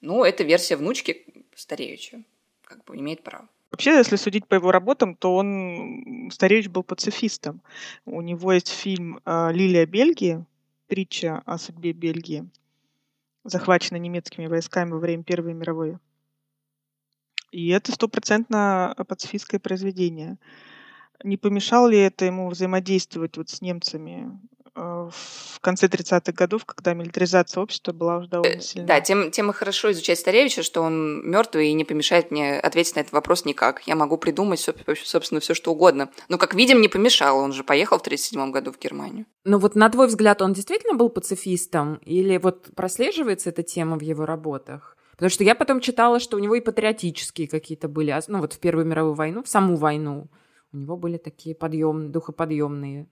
[0.00, 1.24] Ну, это версия внучки
[1.56, 2.24] стареющая,
[2.64, 3.48] как бы имеет право.
[3.74, 7.60] Вообще, если судить по его работам, то он, Старевич был пацифистом.
[8.04, 10.44] У него есть фильм а, «Лилия Бельгии»,
[10.86, 12.48] притча о судьбе Бельгии,
[13.42, 15.98] захваченной немецкими войсками во время Первой мировой.
[17.50, 20.38] И это стопроцентно пацифистское произведение.
[21.24, 26.94] Не помешало ли это ему взаимодействовать вот с немцами Э, в конце 30-х годов, когда
[26.94, 28.86] милитаризация общества была уже довольно э, сильна.
[28.86, 32.96] Да, тем, тем и хорошо изучать Старевича, что он мертвый и не помешает мне ответить
[32.96, 33.82] на этот вопрос никак.
[33.86, 34.60] Я могу придумать,
[35.04, 36.10] собственно, все что угодно.
[36.28, 37.40] Но, как видим, не помешало.
[37.42, 39.26] Он же поехал в 37 году в Германию.
[39.44, 41.96] Ну вот, на твой взгляд, он действительно был пацифистом?
[42.04, 44.96] Или вот прослеживается эта тема в его работах?
[45.12, 48.54] Потому что я потом читала, что у него и патриотические какие-то были, а, ну вот
[48.54, 50.28] в Первую мировую войну, в саму войну,
[50.72, 53.08] у него были такие подъем, духоподъемные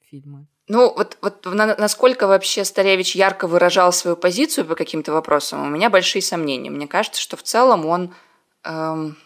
[0.00, 0.48] фильмы.
[0.68, 5.70] Ну, вот, вот на, насколько вообще Старевич ярко выражал свою позицию по каким-то вопросам, у
[5.70, 6.70] меня большие сомнения.
[6.70, 8.14] Мне кажется, что в целом он,
[8.64, 9.16] эм,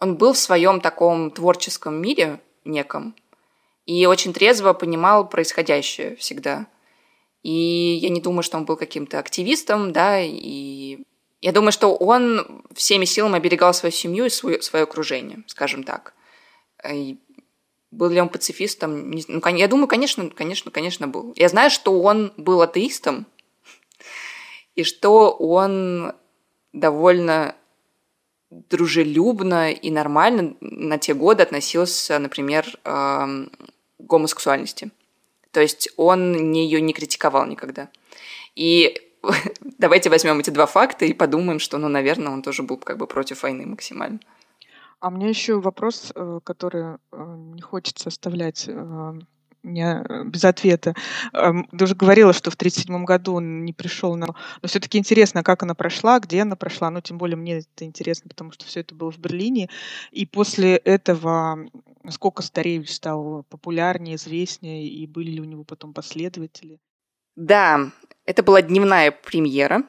[0.00, 3.14] он был в своем таком творческом мире неком
[3.86, 6.66] и очень трезво понимал происходящее всегда.
[7.44, 10.98] И я не думаю, что он был каким-то активистом, да, и
[11.40, 16.14] я думаю, что он всеми силами оберегал свою семью и свое, свое окружение, скажем так.
[16.92, 17.18] И
[17.90, 19.10] Был ли он пацифистом?
[19.10, 21.32] Ну, я думаю, конечно, конечно, конечно, был.
[21.36, 23.26] Я знаю, что он был атеистом,
[24.74, 26.12] и что он
[26.72, 27.54] довольно
[28.50, 33.48] дружелюбно и нормально на те годы относился, например, к
[33.98, 34.90] гомосексуальности.
[35.50, 37.88] То есть он не ее не критиковал никогда.
[38.54, 39.00] И
[39.78, 43.06] давайте возьмем эти два факта и подумаем, что, ну, наверное, он тоже был как бы
[43.06, 44.20] против войны максимально.
[45.00, 49.12] А мне еще вопрос, э, который э, не хочется оставлять э,
[49.62, 50.94] не, без ответа.
[51.32, 54.26] Эм, ты уже говорила, что в 1937 году он не пришел на...
[54.26, 56.90] Но все-таки интересно, как она прошла, где она прошла.
[56.90, 59.68] Ну, тем более мне это интересно, потому что все это было в Берлине.
[60.12, 61.58] И после этого
[62.10, 66.78] сколько Старевич стал популярнее, известнее, и были ли у него потом последователи?
[67.34, 67.90] Да,
[68.24, 69.82] это была дневная премьера.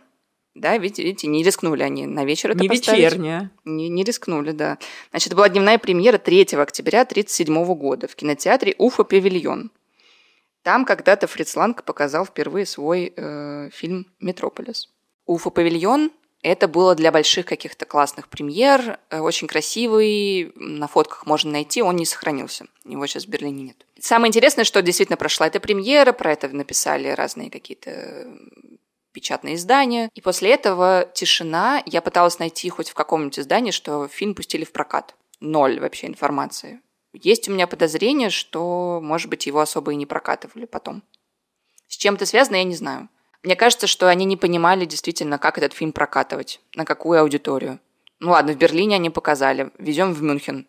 [0.59, 2.99] Да, видите, видите, не рискнули они на вечер это Не поставить.
[2.99, 3.51] вечерняя.
[3.63, 4.79] Не, не рискнули, да.
[5.11, 9.71] Значит, была дневная премьера 3 октября 1937 года в кинотеатре Уфа Павильон.
[10.63, 14.89] Там когда-то Фриц Ланг показал впервые свой э, фильм «Метрополис».
[15.25, 16.11] Уфа Павильон
[16.43, 21.95] это было для больших каких-то классных премьер, э, очень красивый, на фотках можно найти, он
[21.95, 22.67] не сохранился.
[22.85, 23.85] Его сейчас в Берлине нет.
[23.99, 28.27] Самое интересное, что действительно прошла эта премьера, про это написали разные какие-то
[29.17, 30.11] печатные издания.
[30.13, 31.81] И после этого тишина.
[31.87, 35.15] Я пыталась найти хоть в каком-нибудь издании, что фильм пустили в прокат.
[35.39, 36.81] Ноль вообще информации.
[37.13, 41.01] Есть у меня подозрение, что, может быть, его особо и не прокатывали потом.
[41.87, 43.09] С чем это связано, я не знаю.
[43.41, 47.79] Мне кажется, что они не понимали действительно, как этот фильм прокатывать, на какую аудиторию.
[48.19, 50.67] Ну ладно, в Берлине они показали, везем в Мюнхен.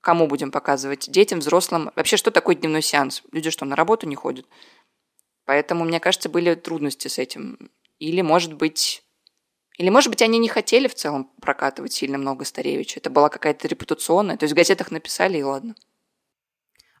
[0.00, 1.10] Кому будем показывать?
[1.10, 1.90] Детям, взрослым?
[1.96, 3.24] Вообще, что такое дневной сеанс?
[3.32, 4.46] Люди что, на работу не ходят?
[5.44, 7.70] Поэтому, мне кажется, были трудности с этим.
[8.00, 9.04] Или, может быть...
[9.78, 12.98] Или, может быть, они не хотели в целом прокатывать сильно много Старевича.
[12.98, 14.36] Это была какая-то репутационная.
[14.36, 15.74] То есть в газетах написали, и ладно.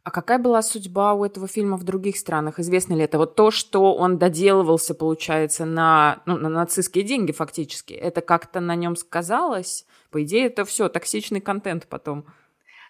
[0.02, 2.58] А какая была судьба у этого фильма в других странах?
[2.58, 3.18] Известно ли это?
[3.18, 8.74] Вот то, что он доделывался, получается, на, ну, на нацистские деньги фактически, это как-то на
[8.76, 9.84] нем сказалось?
[10.10, 12.24] По идее, это все токсичный контент потом.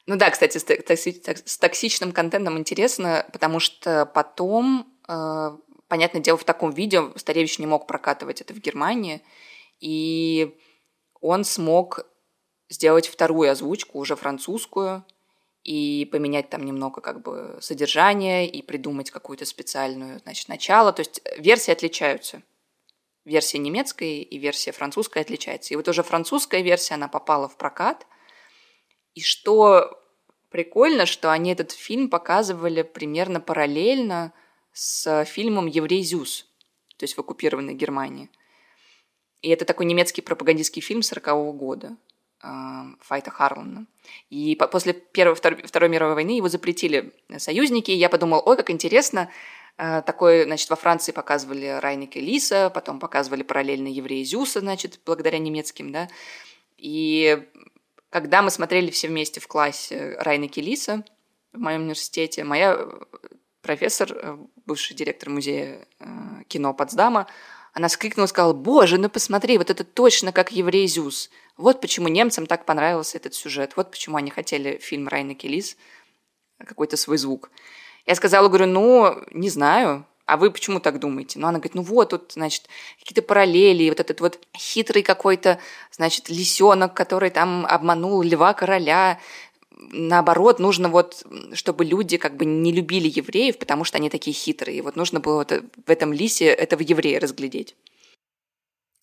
[0.07, 5.51] Ну да, кстати, с, токси- с токсичным контентом интересно, потому что потом э,
[5.90, 9.22] понятное дело, в таком виде Старевич не мог прокатывать это в Германии,
[9.81, 10.57] и
[11.20, 12.07] он смог
[12.70, 15.05] сделать вторую озвучку, уже французскую,
[15.64, 20.92] и поменять там немного как бы содержание, и придумать какую-то специальную, значит, начало.
[20.92, 22.42] То есть версии отличаются.
[23.26, 25.74] Версия немецкая и версия французская отличается.
[25.74, 28.07] И вот уже французская версия, она попала в прокат.
[29.14, 30.00] И что
[30.48, 34.33] прикольно, что они этот фильм показывали примерно параллельно
[34.72, 36.46] с фильмом «Еврей Зюс»,
[36.96, 38.30] то есть в оккупированной Германии.
[39.42, 41.96] И это такой немецкий пропагандистский фильм 40 года
[42.42, 43.87] а, Файта Харлана.
[44.28, 48.70] И после Первой, Второй, Второй мировой войны его запретили союзники, и я подумала, ой, как
[48.70, 49.30] интересно,
[49.76, 55.38] а, такой, значит, во Франции показывали Райнеке Лиса, потом показывали параллельно евреи Зюса, значит, благодаря
[55.38, 56.09] немецким, да.
[56.76, 57.46] И
[58.11, 61.04] когда мы смотрели все вместе в классе Райнеке Лиса
[61.52, 62.78] в моем университете, моя
[63.62, 64.38] профессор, э,
[64.70, 66.04] бывший директор музея э,
[66.46, 67.26] кино Потсдама,
[67.72, 71.28] она скрикнула и сказала, боже, ну посмотри, вот это точно как еврей Зюс.
[71.56, 73.72] Вот почему немцам так понравился этот сюжет.
[73.74, 75.76] Вот почему они хотели фильм Райна Келис,
[76.64, 77.50] какой-то свой звук.
[78.06, 81.40] Я сказала, говорю, ну, не знаю, а вы почему так думаете?
[81.40, 82.68] Ну, она говорит, ну вот, тут, значит,
[83.00, 85.59] какие-то параллели, вот этот вот хитрый какой-то,
[85.90, 89.18] значит, лисенок, который там обманул льва короля,
[89.93, 94.79] наоборот, нужно вот, чтобы люди как бы не любили евреев, потому что они такие хитрые.
[94.79, 97.77] И вот нужно было вот в этом лисе этого еврея разглядеть.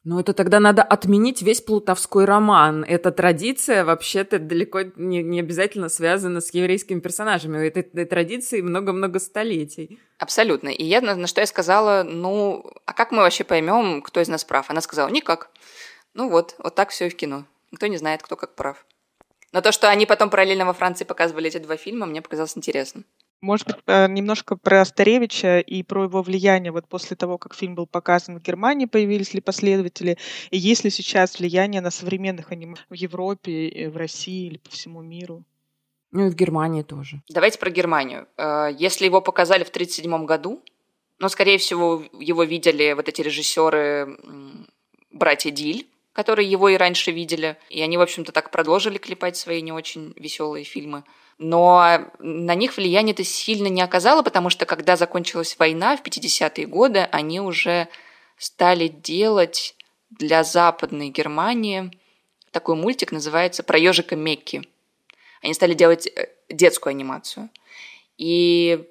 [0.09, 2.85] Ну, это тогда надо отменить весь плутовской роман.
[2.85, 7.57] Эта традиция вообще-то далеко не, не обязательно связана с еврейскими персонажами.
[7.57, 9.99] У этой, этой традиции много-много столетий.
[10.17, 10.69] Абсолютно.
[10.69, 14.29] И я, на, на что я сказала, ну, а как мы вообще поймем, кто из
[14.29, 14.69] нас прав?
[14.69, 15.49] Она сказала, никак.
[16.13, 17.43] Ну вот, вот так все и в кино.
[17.73, 18.85] Никто не знает, кто как прав.
[19.57, 23.05] Но то, что они потом параллельно во Франции показывали эти два фильма, мне показалось интересным.
[23.41, 27.73] Может быть, э, немножко про Старевича и про его влияние вот после того, как фильм
[27.73, 30.19] был показан в Германии, появились ли последователи,
[30.51, 35.01] и есть ли сейчас влияние на современных аниме в Европе, в России или по всему
[35.01, 35.43] миру?
[36.11, 37.23] Ну и в Германии тоже.
[37.27, 38.27] Давайте про Германию.
[38.37, 40.61] Э, если его показали в 1937 году,
[41.17, 44.19] но, скорее всего, его видели вот эти режиссеры
[45.09, 47.57] братья Диль, которые его и раньше видели.
[47.69, 51.03] И они, в общем-то, так продолжили клепать свои не очень веселые фильмы.
[51.37, 56.65] Но на них влияние это сильно не оказало, потому что когда закончилась война в 50-е
[56.65, 57.87] годы, они уже
[58.35, 59.75] стали делать
[60.09, 61.91] для Западной Германии
[62.49, 64.63] такой мультик, называется «Про ежика Мекки».
[65.43, 67.51] Они стали делать э, детскую анимацию.
[68.17, 68.87] И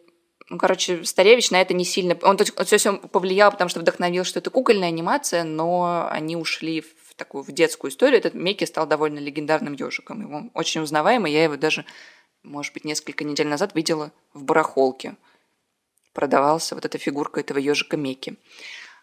[0.49, 2.17] ну, короче, Старевич на это не сильно...
[2.23, 6.83] Он, то есть он повлиял, потому что вдохновил, что это кукольная анимация, но они ушли
[6.83, 8.19] в такую в детскую историю.
[8.19, 10.21] Этот Мекки стал довольно легендарным ежиком.
[10.21, 11.33] Его очень узнаваемый.
[11.33, 11.85] Я его даже,
[12.43, 15.17] может быть, несколько недель назад видела в барахолке.
[16.13, 18.37] Продавался вот эта фигурка этого ежика Мекки.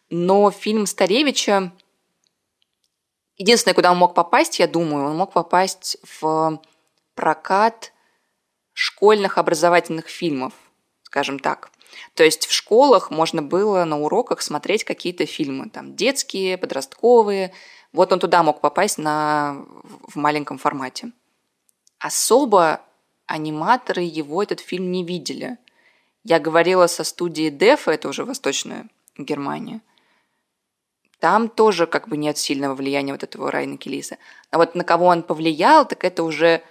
[0.09, 1.71] Но фильм Старевича...
[3.35, 6.61] Единственное, куда он мог попасть, я думаю, он мог попасть в
[7.15, 7.91] прокат
[8.73, 10.53] школьных образовательных фильмов
[11.13, 11.69] скажем так.
[12.15, 17.53] То есть в школах можно было на уроках смотреть какие-то фильмы, там детские, подростковые.
[17.93, 19.65] Вот он туда мог попасть на,
[20.07, 21.11] в маленьком формате.
[21.99, 22.81] Особо
[23.27, 25.57] аниматоры его этот фильм не видели.
[26.23, 29.81] Я говорила со студией Дефа, это уже Восточная Германия.
[31.19, 34.17] Там тоже как бы нет сильного влияния вот этого Райна Келиса.
[34.49, 36.63] А вот на кого он повлиял, так это уже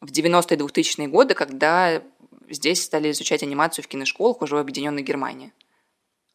[0.00, 2.02] в 90-е 2000-е годы, когда
[2.50, 5.52] здесь стали изучать анимацию в киношколах уже в Объединенной Германии.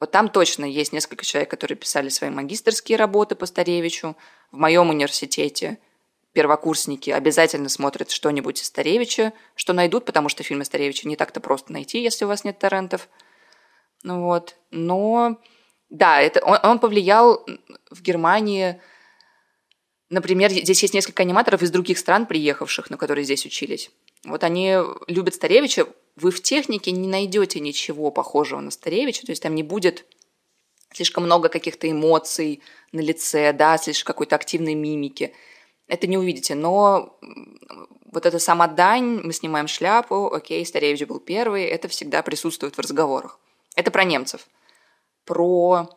[0.02, 4.18] Вот там точно есть несколько человек, которые писали свои магистрские работы по Старевичу.
[4.52, 5.78] В моем университете
[6.34, 11.72] первокурсники обязательно смотрят что-нибудь из Старевича, что найдут, потому что фильмы Старевича не так-то просто
[11.72, 13.10] найти, если у вас нет торрентов.
[14.02, 14.56] Ну вот.
[14.72, 15.40] Но
[15.92, 17.46] да, это, он, он повлиял
[17.92, 18.82] в Германии
[20.10, 23.92] Например, здесь есть несколько аниматоров из других стран, приехавших, но которые здесь учились.
[24.26, 25.88] Вот они любят Старевича.
[26.16, 30.06] Вы в технике не найдете ничего похожего на Старевича, то есть там не будет
[30.94, 35.34] слишком много каких-то эмоций на лице, да, слишком какой-то активной мимики.
[35.88, 37.18] Это не увидите, но
[38.12, 42.80] вот эта сама дань, мы снимаем шляпу, окей, Старевич был первый, это всегда присутствует в
[42.80, 43.40] разговорах.
[43.76, 44.48] Это про немцев.
[45.26, 45.90] Про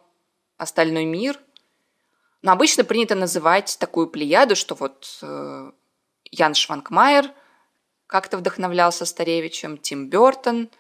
[0.59, 1.40] остальной мир–
[2.44, 5.72] но обычно принято называть такую плеяду, что вот э,
[6.31, 7.33] Ян Шванкмайер
[8.07, 10.71] как-то вдохновлялся Старевичем, Тим Бертон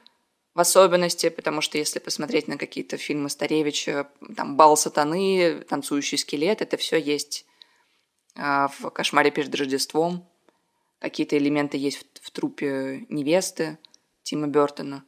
[0.54, 6.62] в особенности, потому что если посмотреть на какие-то фильмы Старевича, там «Бал сатаны», «Танцующий скелет»,
[6.62, 7.44] это все есть
[8.36, 10.28] э, в «Кошмаре перед Рождеством».
[11.00, 13.78] Какие-то элементы есть в, в трупе «Невесты»
[14.22, 15.04] Тима Бертона.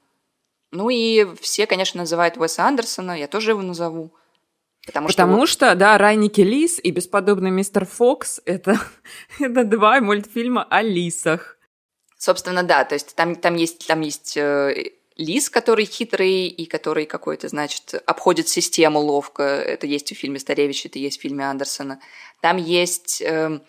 [0.72, 4.12] Ну и все, конечно, называют Уэса Андерсона, я тоже его назову–
[4.86, 8.78] Потому, Потому что, что, да, Райники Лис и бесподобный мистер Фокс это,
[9.40, 11.55] это два мультфильма о лисах.
[12.18, 17.06] Собственно, да, то есть там, там есть, там есть э, лис, который хитрый и который
[17.06, 19.42] какой-то, значит, обходит систему ловко.
[19.42, 22.00] Это есть в фильме Старевича, это есть в фильме Андерсона.
[22.40, 23.60] Там есть э,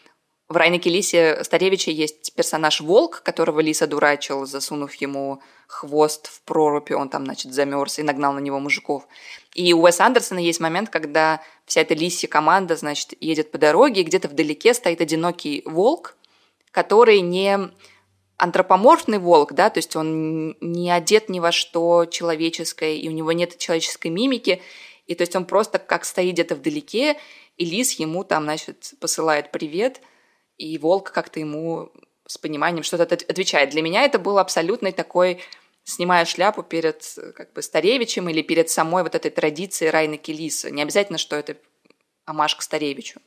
[0.50, 6.92] в Райнике Лисе Старевича есть персонаж Волк, которого Лиса дурачил, засунув ему хвост в прорубь,
[6.92, 9.06] он там, значит, замерз и нагнал на него мужиков.
[9.54, 14.02] И у Уэса Андерсона есть момент, когда вся эта лисья команда, значит, едет по дороге,
[14.02, 16.16] и где-то вдалеке стоит одинокий волк,
[16.72, 17.70] который не
[18.38, 23.32] антропоморфный волк, да, то есть он не одет ни во что человеческое, и у него
[23.32, 24.62] нет человеческой мимики,
[25.08, 27.18] и то есть он просто как стоит где-то вдалеке,
[27.58, 30.02] и лис ему там, значит, посылает привет–
[30.58, 31.92] и волк как-то ему
[32.26, 33.70] с пониманием что-то отвечает.
[33.70, 35.42] Для меня это был абсолютный такой
[35.84, 40.70] снимая шляпу перед как бы Старевичем или перед самой вот этой традицией Райна Келиса.
[40.70, 41.56] Не обязательно, что это
[42.26, 43.22] амаш к Старевичу.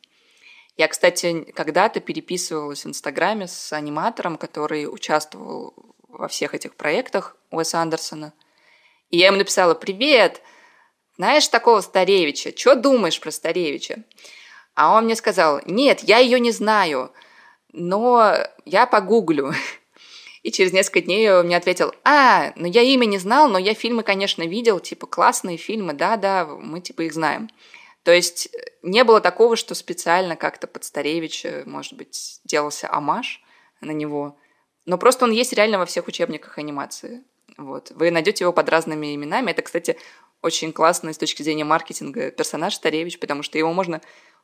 [0.81, 5.75] Я, кстати, когда-то переписывалась в Инстаграме с аниматором, который участвовал
[6.09, 8.33] во всех этих проектах Уэса Андерсона.
[9.11, 10.41] И я ему написала «Привет!
[11.19, 12.57] Знаешь такого Старевича?
[12.57, 14.05] Что думаешь про Старевича?»
[14.75, 17.13] А он мне сказал, нет, я ее не знаю,
[17.75, 19.53] но я погуглю.
[20.43, 23.75] И через несколько дней он мне ответил, а, ну я имя не знал, но я
[23.75, 27.51] фильмы, конечно, видел, типа классные фильмы, да-да, мы типа их знаем.
[28.03, 28.49] То есть
[28.83, 33.43] не было такого, что специально как-то под Старевича, может быть, делался амаш
[33.81, 34.39] на него.
[34.87, 37.23] Но просто он есть реально во всех учебниках анимации.
[37.59, 37.91] Вот.
[37.91, 39.51] Вы найдете его под разными именами.
[39.51, 39.99] Это, кстати,
[40.43, 44.01] очень классно с точки зрения маркетинга персонаж Старевич, потому что его можно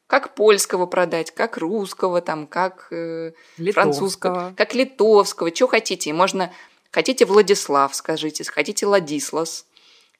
[0.07, 3.33] как польского продать, как русского, там, как э,
[3.73, 6.13] французского, как литовского, что хотите.
[6.13, 6.53] можно,
[6.93, 9.67] хотите Владислав, скажите, хотите Ладислас.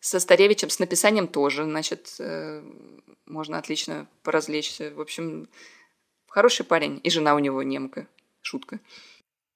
[0.07, 2.63] Со Старевичем, с написанием тоже, значит, э,
[3.27, 4.93] можно отлично поразвлечься.
[4.95, 5.49] В общем,
[6.29, 8.07] хороший парень, и жена у него немка.
[8.41, 8.79] Шутка.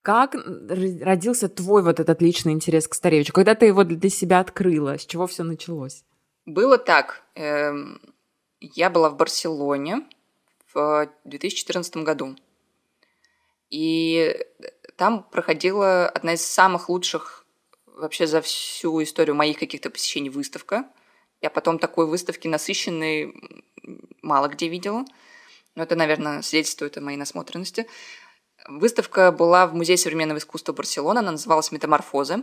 [0.03, 3.33] Как родился твой вот этот личный интерес к Старевичу?
[3.33, 4.99] Когда ты его для себя открыла?
[4.99, 6.03] С чего все началось?
[6.47, 7.23] Было так.
[7.37, 8.01] Эм,
[8.59, 10.05] я была в Барселоне,
[10.75, 12.35] в 2014 году.
[13.69, 14.37] И
[14.97, 17.40] там проходила одна из самых лучших
[18.01, 20.85] вообще за всю историю моих каких-то посещений выставка.
[21.41, 23.35] Я потом такой выставки насыщенной
[24.23, 25.05] мало где видела.
[25.75, 27.87] Но это, наверное, свидетельствует о моей насмотренности.
[28.67, 32.43] Выставка была в Музее современного искусства Барселона, она называлась «Метаморфозы».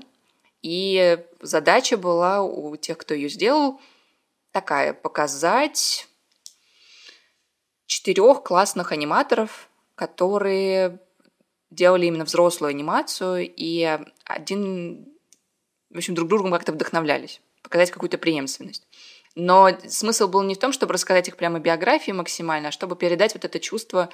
[0.64, 3.80] И задача была у тех, кто ее сделал,
[4.52, 6.08] такая– показать
[7.86, 11.00] четырех классных аниматоров, которые
[11.70, 15.17] делали именно взрослую анимацию, и один,
[15.90, 18.88] в общем, друг другом как-то вдохновлялись, показать какую-то преемственность.
[19.36, 23.36] Но смысл был не в том, чтобы рассказать их прямо биографии максимально, а чтобы передать
[23.36, 24.10] вот это чувство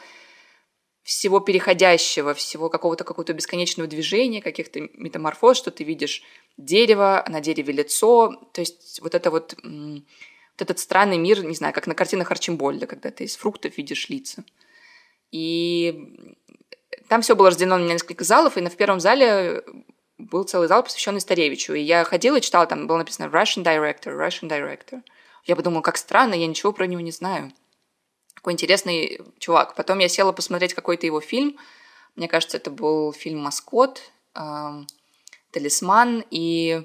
[1.03, 6.23] всего переходящего, всего какого-то какого-то бесконечного движения, каких-то метаморфоз, что ты видишь
[6.57, 10.03] дерево, на дереве лицо, то есть вот это вот, вот
[10.57, 14.43] этот странный мир, не знаю, как на картинах Арчимбольда, когда ты из фруктов видишь лица.
[15.31, 16.15] И
[17.09, 19.63] там все было разделено на несколько залов, и в первом зале
[20.31, 21.73] был целый зал, посвященный Старевичу.
[21.73, 25.01] И я ходила и читала, там было написано Russian Director, Russian Director.
[25.45, 27.51] Я подумала, как странно, я ничего про него не знаю.
[28.33, 29.75] Какой интересный чувак.
[29.75, 31.57] Потом я села посмотреть какой-то его фильм.
[32.15, 34.01] Мне кажется, это был фильм «Маскот»,
[34.35, 34.83] э,
[35.51, 36.83] «Талисман», и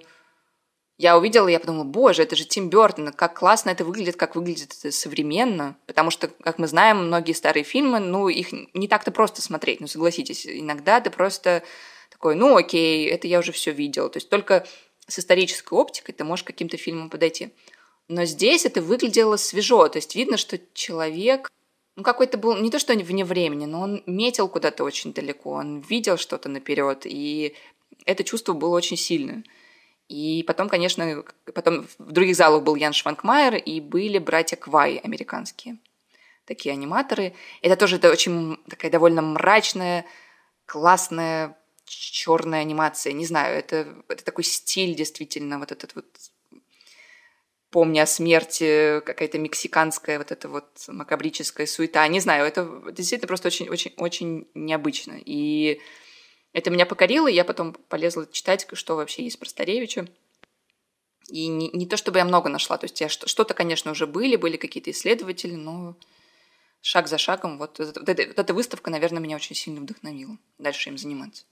[0.98, 4.74] я увидела, я подумала, боже, это же Тим Бертон, как классно это выглядит, как выглядит
[4.76, 9.40] это современно, потому что, как мы знаем, многие старые фильмы, ну, их не так-то просто
[9.40, 11.62] смотреть, ну, согласитесь, иногда ты просто
[12.18, 14.66] такой, ну, окей, это я уже все видел, то есть только
[15.06, 17.50] с исторической оптикой ты можешь к каким-то фильмам подойти.
[18.08, 21.48] Но здесь это выглядело свежо, то есть видно, что человек,
[21.94, 25.80] ну какой-то был, не то что вне времени, но он метил куда-то очень далеко, он
[25.80, 27.54] видел что-то наперед, и
[28.04, 29.44] это чувство было очень сильное.
[30.08, 31.22] И потом, конечно,
[31.54, 35.76] потом в других залах был Ян Шванкмайер, и были братья Квай американские,
[36.46, 37.34] такие аниматоры.
[37.62, 40.06] Это тоже это очень такая довольно мрачная,
[40.66, 41.56] классная,
[41.88, 43.12] черная анимация.
[43.12, 46.06] Не знаю, это, это такой стиль действительно, вот этот вот
[47.70, 52.06] помня о смерти, какая-то мексиканская вот эта вот макабрическая суета.
[52.08, 55.20] Не знаю, это, это действительно просто очень-очень-очень необычно.
[55.24, 55.80] И
[56.52, 60.08] это меня покорило, и я потом полезла читать, что вообще есть про Старевича.
[61.28, 64.36] И не, не то, чтобы я много нашла, то есть я что-то, конечно, уже были,
[64.36, 65.94] были какие-то исследователи, но
[66.80, 70.88] шаг за шагом вот, вот, эта, вот эта выставка, наверное, меня очень сильно вдохновила дальше
[70.88, 71.44] им заниматься.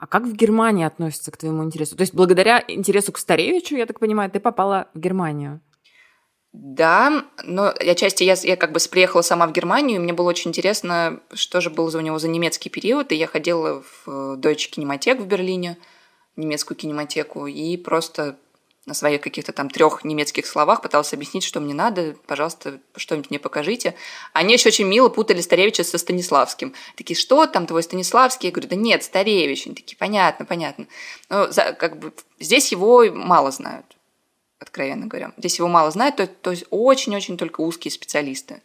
[0.00, 1.94] А как в Германии относятся к твоему интересу?
[1.94, 5.60] То есть благодаря интересу к Старевичу, я так понимаю, ты попала в Германию.
[6.54, 10.30] Да, но я части я, я как бы приехала сама в Германию, и мне было
[10.30, 14.08] очень интересно, что же было за у него за немецкий период, и я ходила в
[14.08, 15.76] э, Deutsche Кинематек в Берлине,
[16.34, 18.38] немецкую кинематеку, и просто
[18.86, 23.38] на своих каких-то там трех немецких словах пыталась объяснить, что мне надо, пожалуйста, что-нибудь мне
[23.38, 23.94] покажите.
[24.32, 26.74] Они еще очень мило путали Старевича со Станиславским.
[26.96, 28.48] Такие, что там твой Станиславский?
[28.48, 29.66] Я говорю, да нет, Старевич.
[29.66, 30.86] Они такие, понятно, понятно.
[31.28, 33.84] Но как бы здесь его мало знают,
[34.58, 35.32] откровенно говоря.
[35.36, 38.62] Здесь его мало знают, то, то есть очень-очень только узкие специалисты.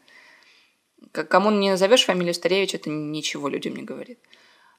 [1.11, 4.19] Кому не назовешь фамилию Старевич, это ничего людям не говорит.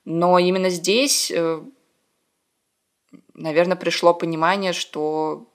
[0.07, 1.63] Но именно здесь э,
[3.35, 5.47] наверное, пришло понимание, что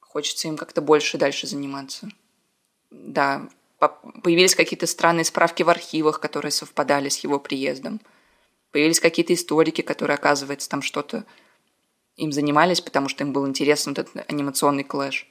[0.00, 2.08] хочется им как-то больше дальше заниматься.
[2.90, 3.48] Да,
[4.22, 8.00] появились какие-то странные справки в архивах, которые совпадали с его приездом.
[8.72, 11.24] Появились какие-то историки, которые, оказывается, там что-то
[12.16, 15.26] им занимались, потому что им был интересен этот анимационный клэш.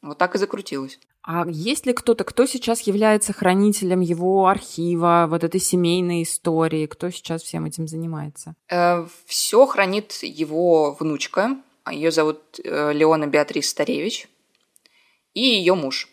[0.00, 0.98] Вот так и закрутилось.
[1.24, 6.86] А есть ли кто-то, кто сейчас является хранителем его архива, вот этой семейной истории?
[6.86, 8.54] Кто сейчас всем этим занимается?
[8.68, 11.58] Э, все хранит его внучка.
[11.90, 14.28] Ее зовут э, Леона Беатрис Старевич.
[15.32, 16.08] И ее муж.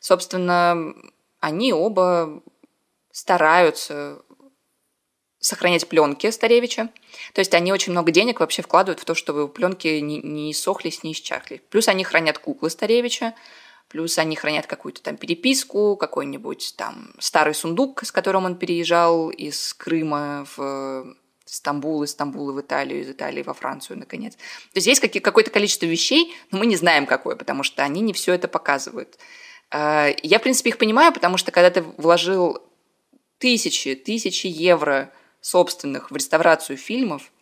[0.00, 0.92] Собственно,
[1.40, 2.42] они оба
[3.12, 4.22] стараются
[5.38, 6.88] сохранять пленки Старевича.
[7.32, 11.04] То есть они очень много денег вообще вкладывают в то, чтобы пленки не, не сохлись,
[11.04, 11.62] не исчахли.
[11.70, 13.34] Плюс они хранят куклы Старевича,
[13.88, 19.72] Плюс они хранят какую-то там переписку, какой-нибудь там старый сундук, с которым он переезжал из
[19.72, 21.16] Крыма в
[21.46, 24.34] Стамбул, из Стамбула в Италию, из Италии во Францию, наконец.
[24.34, 28.12] То есть есть какое-то количество вещей, но мы не знаем какое, потому что они не
[28.12, 29.18] все это показывают.
[29.70, 32.58] А, я, в принципе, их понимаю, потому что когда ты вложил
[33.38, 35.10] тысячи, тысячи евро
[35.40, 37.32] собственных в реставрацию фильмов,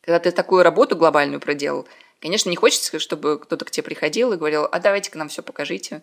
[0.00, 1.88] когда ты такую работу глобальную проделал–
[2.20, 6.02] Конечно, не хочется, чтобы кто-то к тебе приходил и говорил, а давайте-ка нам все покажите.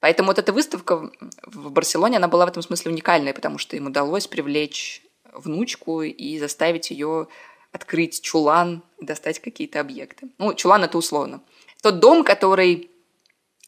[0.00, 1.10] Поэтому вот эта выставка
[1.42, 6.38] в Барселоне, она была в этом смысле уникальная, потому что им удалось привлечь внучку и
[6.38, 7.28] заставить ее
[7.72, 10.28] открыть чулан и достать какие-то объекты.
[10.38, 11.42] Ну, чулан это условно.
[11.82, 12.90] Тот дом, который,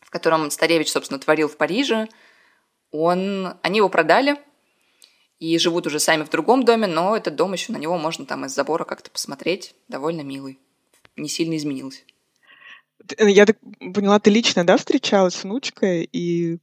[0.01, 2.09] в котором Старевич, собственно, творил в Париже,
[2.91, 4.37] он, они его продали
[5.39, 8.47] и живут уже сами в другом доме, но этот дом еще на него можно там
[8.47, 10.59] из забора как-то посмотреть, довольно милый
[11.19, 12.01] не сильно изменился.
[13.19, 13.59] Я так
[13.95, 16.59] поняла, ты лично, да, встречалась с внучкой, и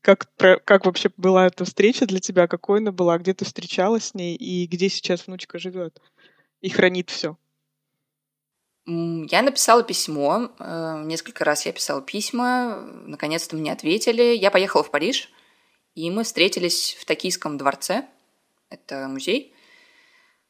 [0.00, 4.14] как, как вообще была эта встреча для тебя, какой она была, где ты встречалась с
[4.14, 6.00] ней и где сейчас внучка живет
[6.60, 7.36] и хранит все?
[8.84, 14.34] Я написала письмо, э, несколько раз я писала письма, наконец-то мне ответили.
[14.34, 15.30] Я поехала в Париж,
[15.94, 18.06] и мы встретились в Токийском дворце,
[18.70, 19.54] это музей.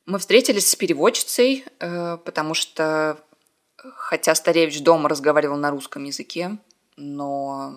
[0.06, 3.22] Мы встретились с переводчицей, э, потому что,
[3.96, 6.58] хотя Старевич дома разговаривал на русском языке,
[6.96, 7.76] но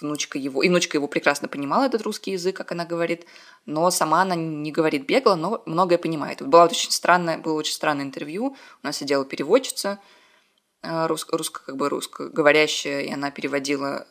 [0.00, 3.26] внучка его, и внучка его прекрасно понимала этот русский язык, как она говорит,
[3.66, 6.42] но сама она не говорит бегло, но многое понимает.
[6.42, 9.98] Было очень странное, было очень странное интервью, у нас сидела переводчица,
[10.82, 14.06] э, русско, русско как бы русскоговорящая, и она переводила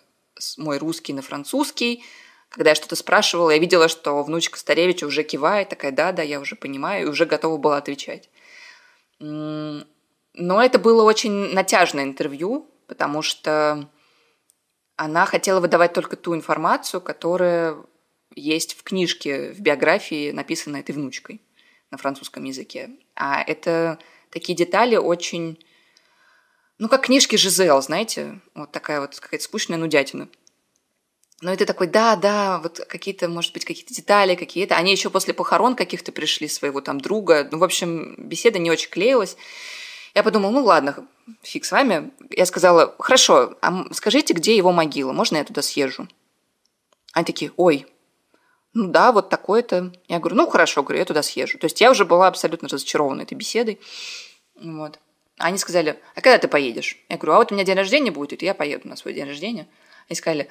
[0.58, 2.04] мой русский на французский.
[2.50, 6.56] Когда я что-то спрашивала, я видела, что внучка Старевича уже кивает, такая, да-да, я уже
[6.56, 8.30] понимаю, и уже готова была отвечать.
[10.40, 13.90] Но это было очень натяжное интервью, потому что
[14.96, 17.76] она хотела выдавать только ту информацию, которая
[18.36, 21.42] есть в книжке, в биографии, написанной этой внучкой
[21.90, 22.92] на французском языке.
[23.16, 23.98] А это
[24.30, 25.60] такие детали очень...
[26.78, 28.40] Ну, как книжки Жизел, знаете?
[28.54, 30.30] Вот такая вот какая-то скучная нудятина.
[31.42, 34.76] Ну, и ты такой, да, да, вот какие-то, может быть, какие-то детали какие-то.
[34.76, 37.48] Они еще после похорон каких-то пришли своего там друга.
[37.52, 39.36] Ну, в общем, беседа не очень клеилась.
[40.18, 41.08] Я подумала, ну ладно,
[41.44, 42.12] фиг с вами.
[42.32, 45.14] Я сказала, хорошо, а скажите, где его могила?
[45.14, 46.08] Можно я туда съезжу?
[47.14, 47.86] Они такие, ой,
[48.74, 49.94] ну да, вот такое-то.
[50.08, 51.60] Я говорю, ну хорошо, говорю, я туда съезжу.
[51.60, 53.80] То есть я уже была абсолютно разочарована этой беседой.
[54.60, 55.00] Вот.
[55.38, 56.98] Они сказали, а когда ты поедешь?
[57.10, 59.28] Я говорю, а вот у меня день рождения будет, и я поеду на свой день
[59.28, 59.68] рождения.
[60.10, 60.50] Они сказали,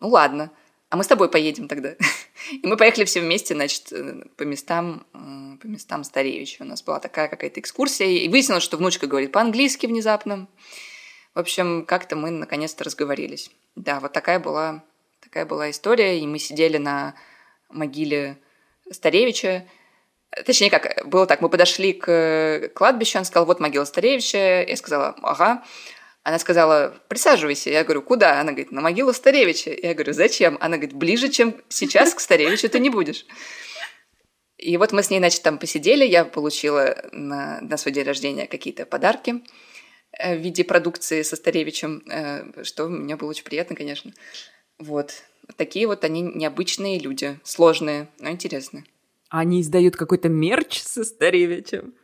[0.00, 0.50] ну ладно,
[0.88, 1.94] а мы с тобой поедем тогда.
[2.50, 6.62] И мы поехали все вместе, значит, э, по местам, э, по местам Старевича.
[6.62, 10.46] У нас была такая какая-то экскурсия, и выяснилось, что внучка говорит по-английски внезапно.
[11.34, 13.50] В общем, как-то мы наконец-то разговорились.
[13.74, 14.84] Да, вот такая была,
[15.20, 17.14] такая была история, и мы сидели на
[17.68, 18.38] могиле
[18.90, 19.66] Старевича.
[20.44, 24.62] Точнее, как, было так, мы подошли к кладбищу, он сказал, вот могила Старевича.
[24.62, 25.64] Я сказала, ага.
[26.26, 27.70] Она сказала, присаживайся.
[27.70, 28.40] Я говорю, куда?
[28.40, 29.70] Она говорит, на могилу Старевича.
[29.70, 30.58] Я говорю, зачем?
[30.58, 33.24] Она говорит, ближе, чем сейчас к Старевичу ты не будешь.
[34.58, 38.48] И вот мы с ней, значит, там посидели, я получила на, на свой день рождения
[38.48, 39.44] какие-то подарки
[40.18, 44.12] э, в виде продукции со Старевичем, э, что мне было очень приятно, конечно.
[44.80, 45.22] Вот.
[45.56, 48.84] Такие вот они необычные люди, сложные, но интересные.
[49.28, 51.94] Они издают какой-то мерч со Старевичем?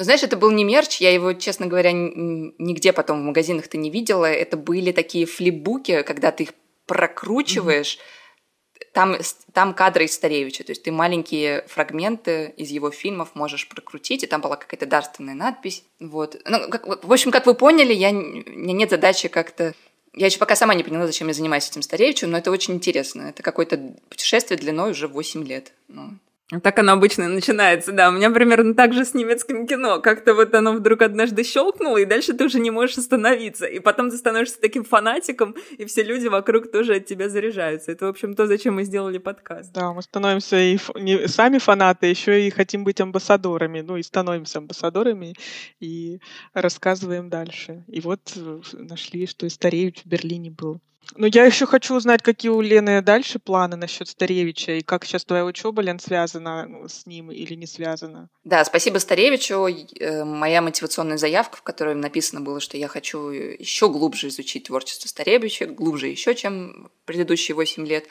[0.00, 3.90] Но знаешь, это был не мерч, я его, честно говоря, нигде потом в магазинах-то не
[3.90, 4.24] видела.
[4.24, 6.54] Это были такие флипбуки, когда ты их
[6.86, 8.84] прокручиваешь, mm-hmm.
[8.94, 9.16] там,
[9.52, 14.26] там кадры из Старевича, то есть ты маленькие фрагменты из его фильмов можешь прокрутить, и
[14.26, 15.84] там была какая-то дарственная надпись.
[16.00, 16.40] Вот.
[16.46, 19.74] Ну, как, в общем, как вы поняли, я, у меня нет задачи как-то
[20.14, 23.24] я еще пока сама не поняла, зачем я занимаюсь этим Старевичем, но это очень интересно.
[23.28, 23.76] Это какое-то
[24.08, 25.72] путешествие длиной уже 8 лет.
[25.88, 26.14] Ну,
[26.58, 28.08] так оно обычно начинается, да.
[28.08, 30.00] У меня примерно так же с немецким кино.
[30.00, 33.66] Как-то вот оно вдруг однажды щелкнуло, и дальше ты уже не можешь остановиться.
[33.66, 37.92] И потом ты становишься таким фанатиком, и все люди вокруг тоже от тебя заряжаются.
[37.92, 39.72] Это, в общем, то, зачем мы сделали подкаст.
[39.72, 40.90] Да, мы становимся и ф...
[40.96, 43.80] не сами фанаты, еще и хотим быть амбассадорами.
[43.80, 45.34] Ну и становимся амбассадорами
[45.78, 46.20] и
[46.52, 47.84] рассказываем дальше.
[47.86, 50.80] И вот э, нашли, что и Старевич в Берлине был.
[51.16, 55.24] Ну, я еще хочу узнать, какие у Лены дальше планы насчет Старевича, и как сейчас
[55.24, 58.28] твоя учеба, Лен, связана ну, с ним или не связана?
[58.44, 59.66] Да, спасибо Старевичу.
[59.98, 65.08] Э, моя мотивационная заявка, в которой написано было, что я хочу еще глубже изучить творчество
[65.08, 68.06] Старевича, глубже еще, чем предыдущие 8 лет,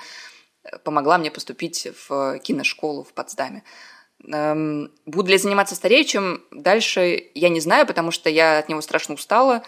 [0.64, 3.64] э, помогла мне поступить в киношколу в Потсдаме.
[4.28, 9.16] Эм, буду ли заниматься Старевичем дальше, я не знаю, потому что я от него страшно
[9.16, 9.64] устала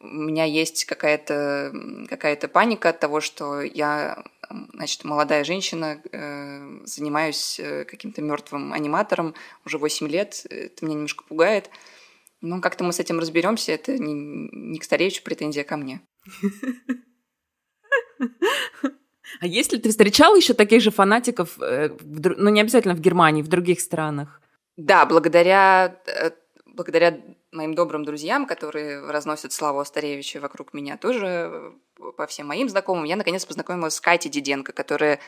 [0.00, 1.72] у меня есть какая-то
[2.08, 9.34] какая паника от того, что я, значит, молодая женщина, э, занимаюсь э, каким-то мертвым аниматором
[9.64, 10.46] уже 8 лет.
[10.50, 11.70] Это меня немножко пугает.
[12.40, 13.72] Но как-то мы с этим разберемся.
[13.72, 14.14] Это не,
[14.52, 16.00] не к стареющей претензия ко мне.
[19.40, 23.48] А если ты встречал еще таких же фанатиков, э, ну не обязательно в Германии, в
[23.48, 24.40] других странах?
[24.76, 26.00] Да, благодаря
[26.78, 27.20] благодаря
[27.58, 29.84] моим добрым друзьям, которые разносят славу о
[30.40, 31.74] вокруг меня, тоже
[32.16, 35.20] по всем моим знакомым, я наконец познакомилась с Катей Диденко, которая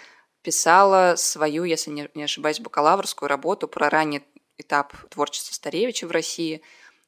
[0.43, 4.23] писала свою, если не ошибаюсь, бакалаврскую работу про ранний
[4.57, 6.63] этап творчества Старевича в России.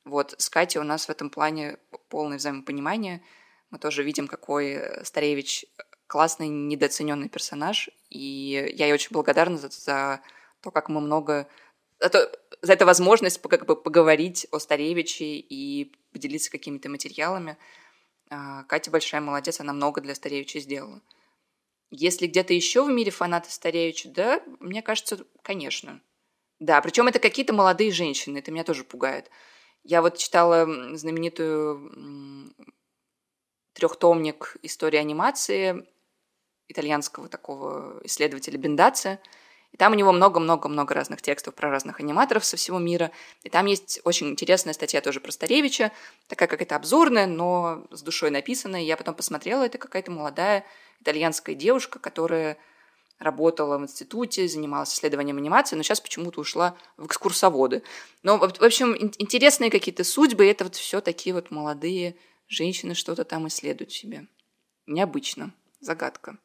[0.04, 3.22] Вот, с Катей у нас в этом плане полное взаимопонимание.
[3.70, 5.64] Мы тоже видим, какой Старевич
[6.06, 7.88] классный, недооцененный персонаж.
[8.10, 10.20] И я ей очень благодарна за
[10.60, 11.46] то, как мы много
[12.02, 12.32] за,
[12.62, 17.56] за это возможность как бы поговорить о Старевиче и поделиться какими-то материалами.
[18.30, 21.00] А, Катя большая молодец, она много для Старевича сделала.
[21.90, 26.00] Если где-то еще в мире фанаты Старевича, да, мне кажется, конечно.
[26.58, 29.30] Да, причем это какие-то молодые женщины, это меня тоже пугает.
[29.84, 30.64] Я вот читала
[30.96, 32.54] знаменитую
[33.74, 35.86] трехтомник истории анимации
[36.68, 39.18] итальянского такого исследователя Бендаци.
[39.72, 43.10] И там у него много-много-много разных текстов про разных аниматоров со всего мира.
[43.42, 45.92] И там есть очень интересная статья тоже про Старевича,
[46.28, 48.82] такая какая-то обзорная, но с душой написанная.
[48.82, 50.64] Я потом посмотрела, это какая-то молодая
[51.00, 52.58] итальянская девушка, которая
[53.18, 57.82] работала в институте, занималась исследованием анимации, но сейчас почему-то ушла в экскурсоводы.
[58.22, 62.16] Но, в общем, интересные какие-то судьбы, это вот все такие вот молодые
[62.48, 64.26] женщины что-то там исследуют себе.
[64.86, 65.54] Необычно.
[65.80, 66.36] Загадка.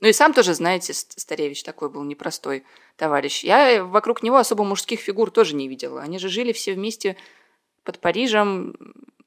[0.00, 2.64] Ну и сам тоже, знаете, Старевич такой был непростой
[2.96, 3.44] товарищ.
[3.44, 6.02] Я вокруг него особо мужских фигур тоже не видела.
[6.02, 7.16] Они же жили все вместе
[7.84, 8.74] под Парижем.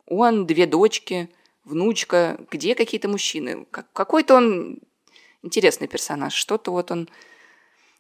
[0.06, 1.30] Он, две дочки,
[1.64, 3.66] внучка, где какие-то мужчины.
[3.72, 4.80] Какой-то он
[5.42, 6.34] интересный персонаж.
[6.34, 7.10] Что-то вот он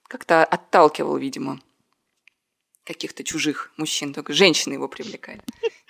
[0.07, 1.59] как-то отталкивал, видимо,
[2.83, 4.13] каких-то чужих мужчин.
[4.13, 5.41] Только женщины его привлекали.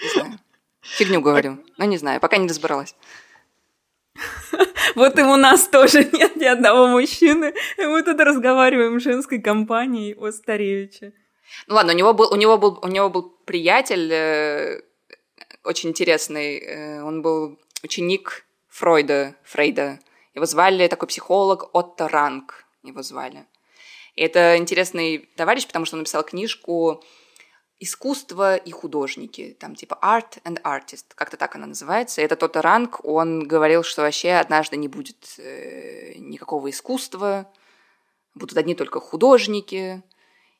[0.01, 0.39] Не знаю.
[0.81, 1.63] Фигню говорю.
[1.77, 2.95] Ну, не знаю, пока не разбиралась.
[4.95, 7.53] Вот и у нас тоже нет ни одного мужчины.
[7.77, 11.13] И мы тут разговариваем в женской компании о Старевиче.
[11.67, 14.81] Ну ладно, у него был, у него был, у него был приятель э,
[15.63, 16.57] очень интересный.
[16.59, 19.99] Э, он был ученик Фройда, Фрейда.
[20.33, 23.45] Его звали такой психолог Отто Ранг, его звали.
[24.15, 27.03] И это интересный товарищ, потому что он написал книжку
[27.79, 32.21] «Искусство и художники», там типа «Art and Artist», как-то так она называется.
[32.21, 37.51] Это Отто Ранг, он говорил, что вообще однажды не будет э, никакого искусства,
[38.33, 40.01] будут одни только художники,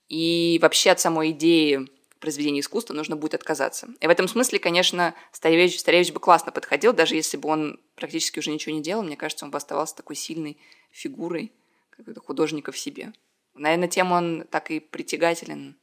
[0.09, 1.88] и вообще от самой идеи
[2.20, 3.88] произведения искусства нужно будет отказаться.
[3.99, 8.39] И в этом смысле, конечно, Старевич, Старевич бы классно подходил, даже если бы он практически
[8.39, 10.57] уже ничего не делал, мне кажется, он бы оставался такой сильной
[10.91, 11.51] фигурой
[11.89, 13.13] какого-то художника в себе.
[13.53, 15.78] Наверное, тем он так и притягателен,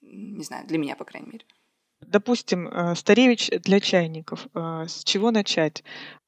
[0.00, 1.44] не знаю, для меня, по крайней мере.
[2.00, 4.46] Допустим, э, Старевич для чайников.
[4.54, 5.84] Э, с чего начать?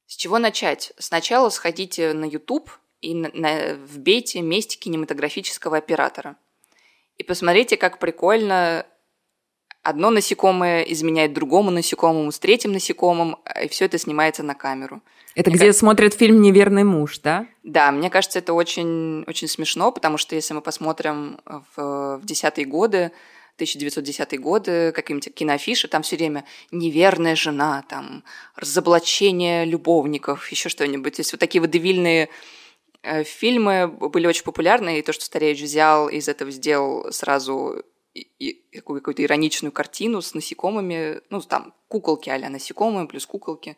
[0.06, 0.92] С чего начать?
[0.98, 2.70] Сначала сходите на YouTube
[3.00, 6.36] и на, на, вбейте «Месть кинематографического оператора»
[7.16, 8.86] и посмотрите, как прикольно
[9.82, 15.02] одно насекомое изменяет другому насекомому с третьим насекомым, и все это снимается на камеру.
[15.34, 15.80] Это мне где кажется...
[15.80, 17.46] смотрит фильм «Неверный муж», да?
[17.62, 22.66] Да, мне кажется, это очень, очень смешно, потому что если мы посмотрим в, в десятые
[22.66, 23.12] годы,
[23.58, 28.24] 1910-е годы, какие-нибудь киноафиши, там все время неверная жена, там
[28.56, 31.16] разоблачение любовников, еще что-нибудь.
[31.16, 32.28] То есть вот такие водевильные
[33.02, 37.84] Э, фильмы были очень популярны, и то, что Старевич взял из этого сделал сразу
[38.84, 43.76] какую-то ироничную картину с насекомыми, ну, там, куколки а насекомые плюс куколки.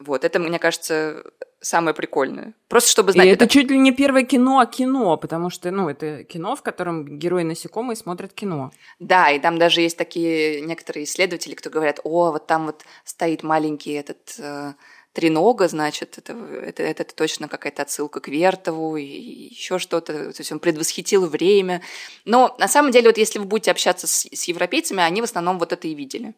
[0.00, 1.22] Вот, это, мне кажется,
[1.60, 2.54] самое прикольное.
[2.68, 3.26] Просто чтобы знать...
[3.26, 6.56] И это, это чуть ли не первое кино о кино, потому что, ну, это кино,
[6.56, 8.72] в котором герои насекомые смотрят кино.
[8.98, 13.42] Да, и там даже есть такие некоторые исследователи, кто говорят, о, вот там вот стоит
[13.42, 14.36] маленький этот...
[14.38, 14.74] Э,
[15.12, 20.32] тренога, значит, это, это, это точно какая-то отсылка к Вертову и еще что-то.
[20.32, 21.82] То есть он предвосхитил время.
[22.24, 25.58] Но на самом деле, вот если вы будете общаться с, с европейцами, они в основном
[25.58, 26.34] вот это и видели.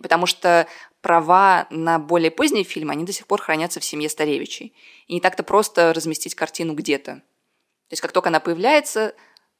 [0.00, 0.66] Потому что
[1.00, 4.74] права на более поздние фильмы, они до сих пор хранятся в семье Старевичей.
[5.06, 7.16] И не так-то просто разместить картину где-то.
[7.16, 9.14] То есть как только она появляется,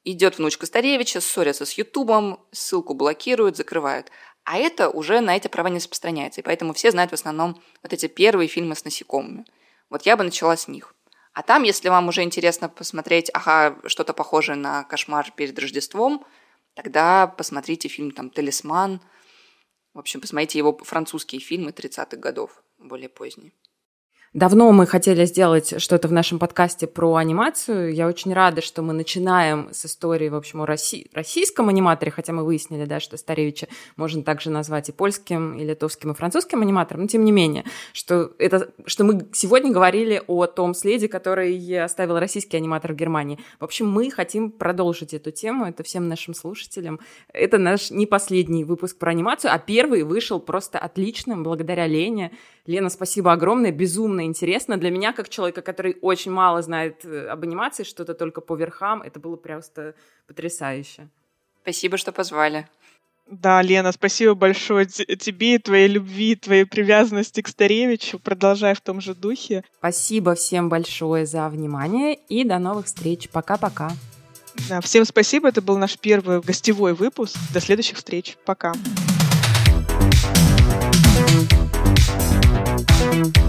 [0.05, 4.11] идет внучка Старевича, ссорятся с Ютубом, ссылку блокируют, закрывают.
[4.45, 6.41] А это уже на эти права не распространяется.
[6.41, 9.45] И поэтому все знают в основном вот эти первые фильмы с насекомыми.
[9.91, 10.95] Вот я бы начала с них.
[11.33, 16.25] А там, если вам уже интересно посмотреть, ага, что-то похожее на «Кошмар перед Рождеством»,
[16.75, 19.01] тогда посмотрите фильм там «Талисман».
[19.97, 23.53] В общем, посмотрите его французские фильмы 30-х годов, более поздние.
[24.33, 27.95] Давно мы хотели сделать что-то в нашем подкасте про анимацию.
[27.95, 32.33] Я очень рада, что мы начинаем с истории, в общем, о России, российском аниматоре, хотя
[32.33, 37.03] мы выяснили, да, что Старевича можно также назвать и польским, и литовским, и французским аниматором,
[37.03, 42.19] но тем не менее, что, это, что мы сегодня говорили о том следе, который оставил
[42.19, 43.39] российский аниматор в Германии.
[43.61, 47.01] В общем, мы хотим продолжить эту тему, это всем нашим слушателям.
[47.33, 52.33] Это наш не последний выпуск про анимацию, а первый вышел просто отличным, благодаря Лене.
[52.67, 54.77] Лена, спасибо огромное, безумно интересно.
[54.77, 59.03] Для меня, как человека, который очень мало знает э, об анимации, что-то только по верхам,
[59.03, 59.95] это было просто
[60.27, 61.09] потрясающе.
[61.63, 62.69] Спасибо, что позвали.
[63.29, 68.21] Да, Лена, спасибо большое тебе, твоей любви, твоей привязанности к Старевичу.
[68.21, 69.65] Продолжай в том же духе.
[69.79, 73.29] Спасибо всем большое за внимание и до новых встреч.
[73.31, 73.91] Пока-пока.
[74.69, 75.49] Да, всем спасибо.
[75.49, 77.37] Это был наш первый гостевой выпуск.
[77.53, 78.37] До следующих встреч.
[78.45, 78.73] Пока.
[78.73, 79.16] Пока.
[82.97, 83.47] Música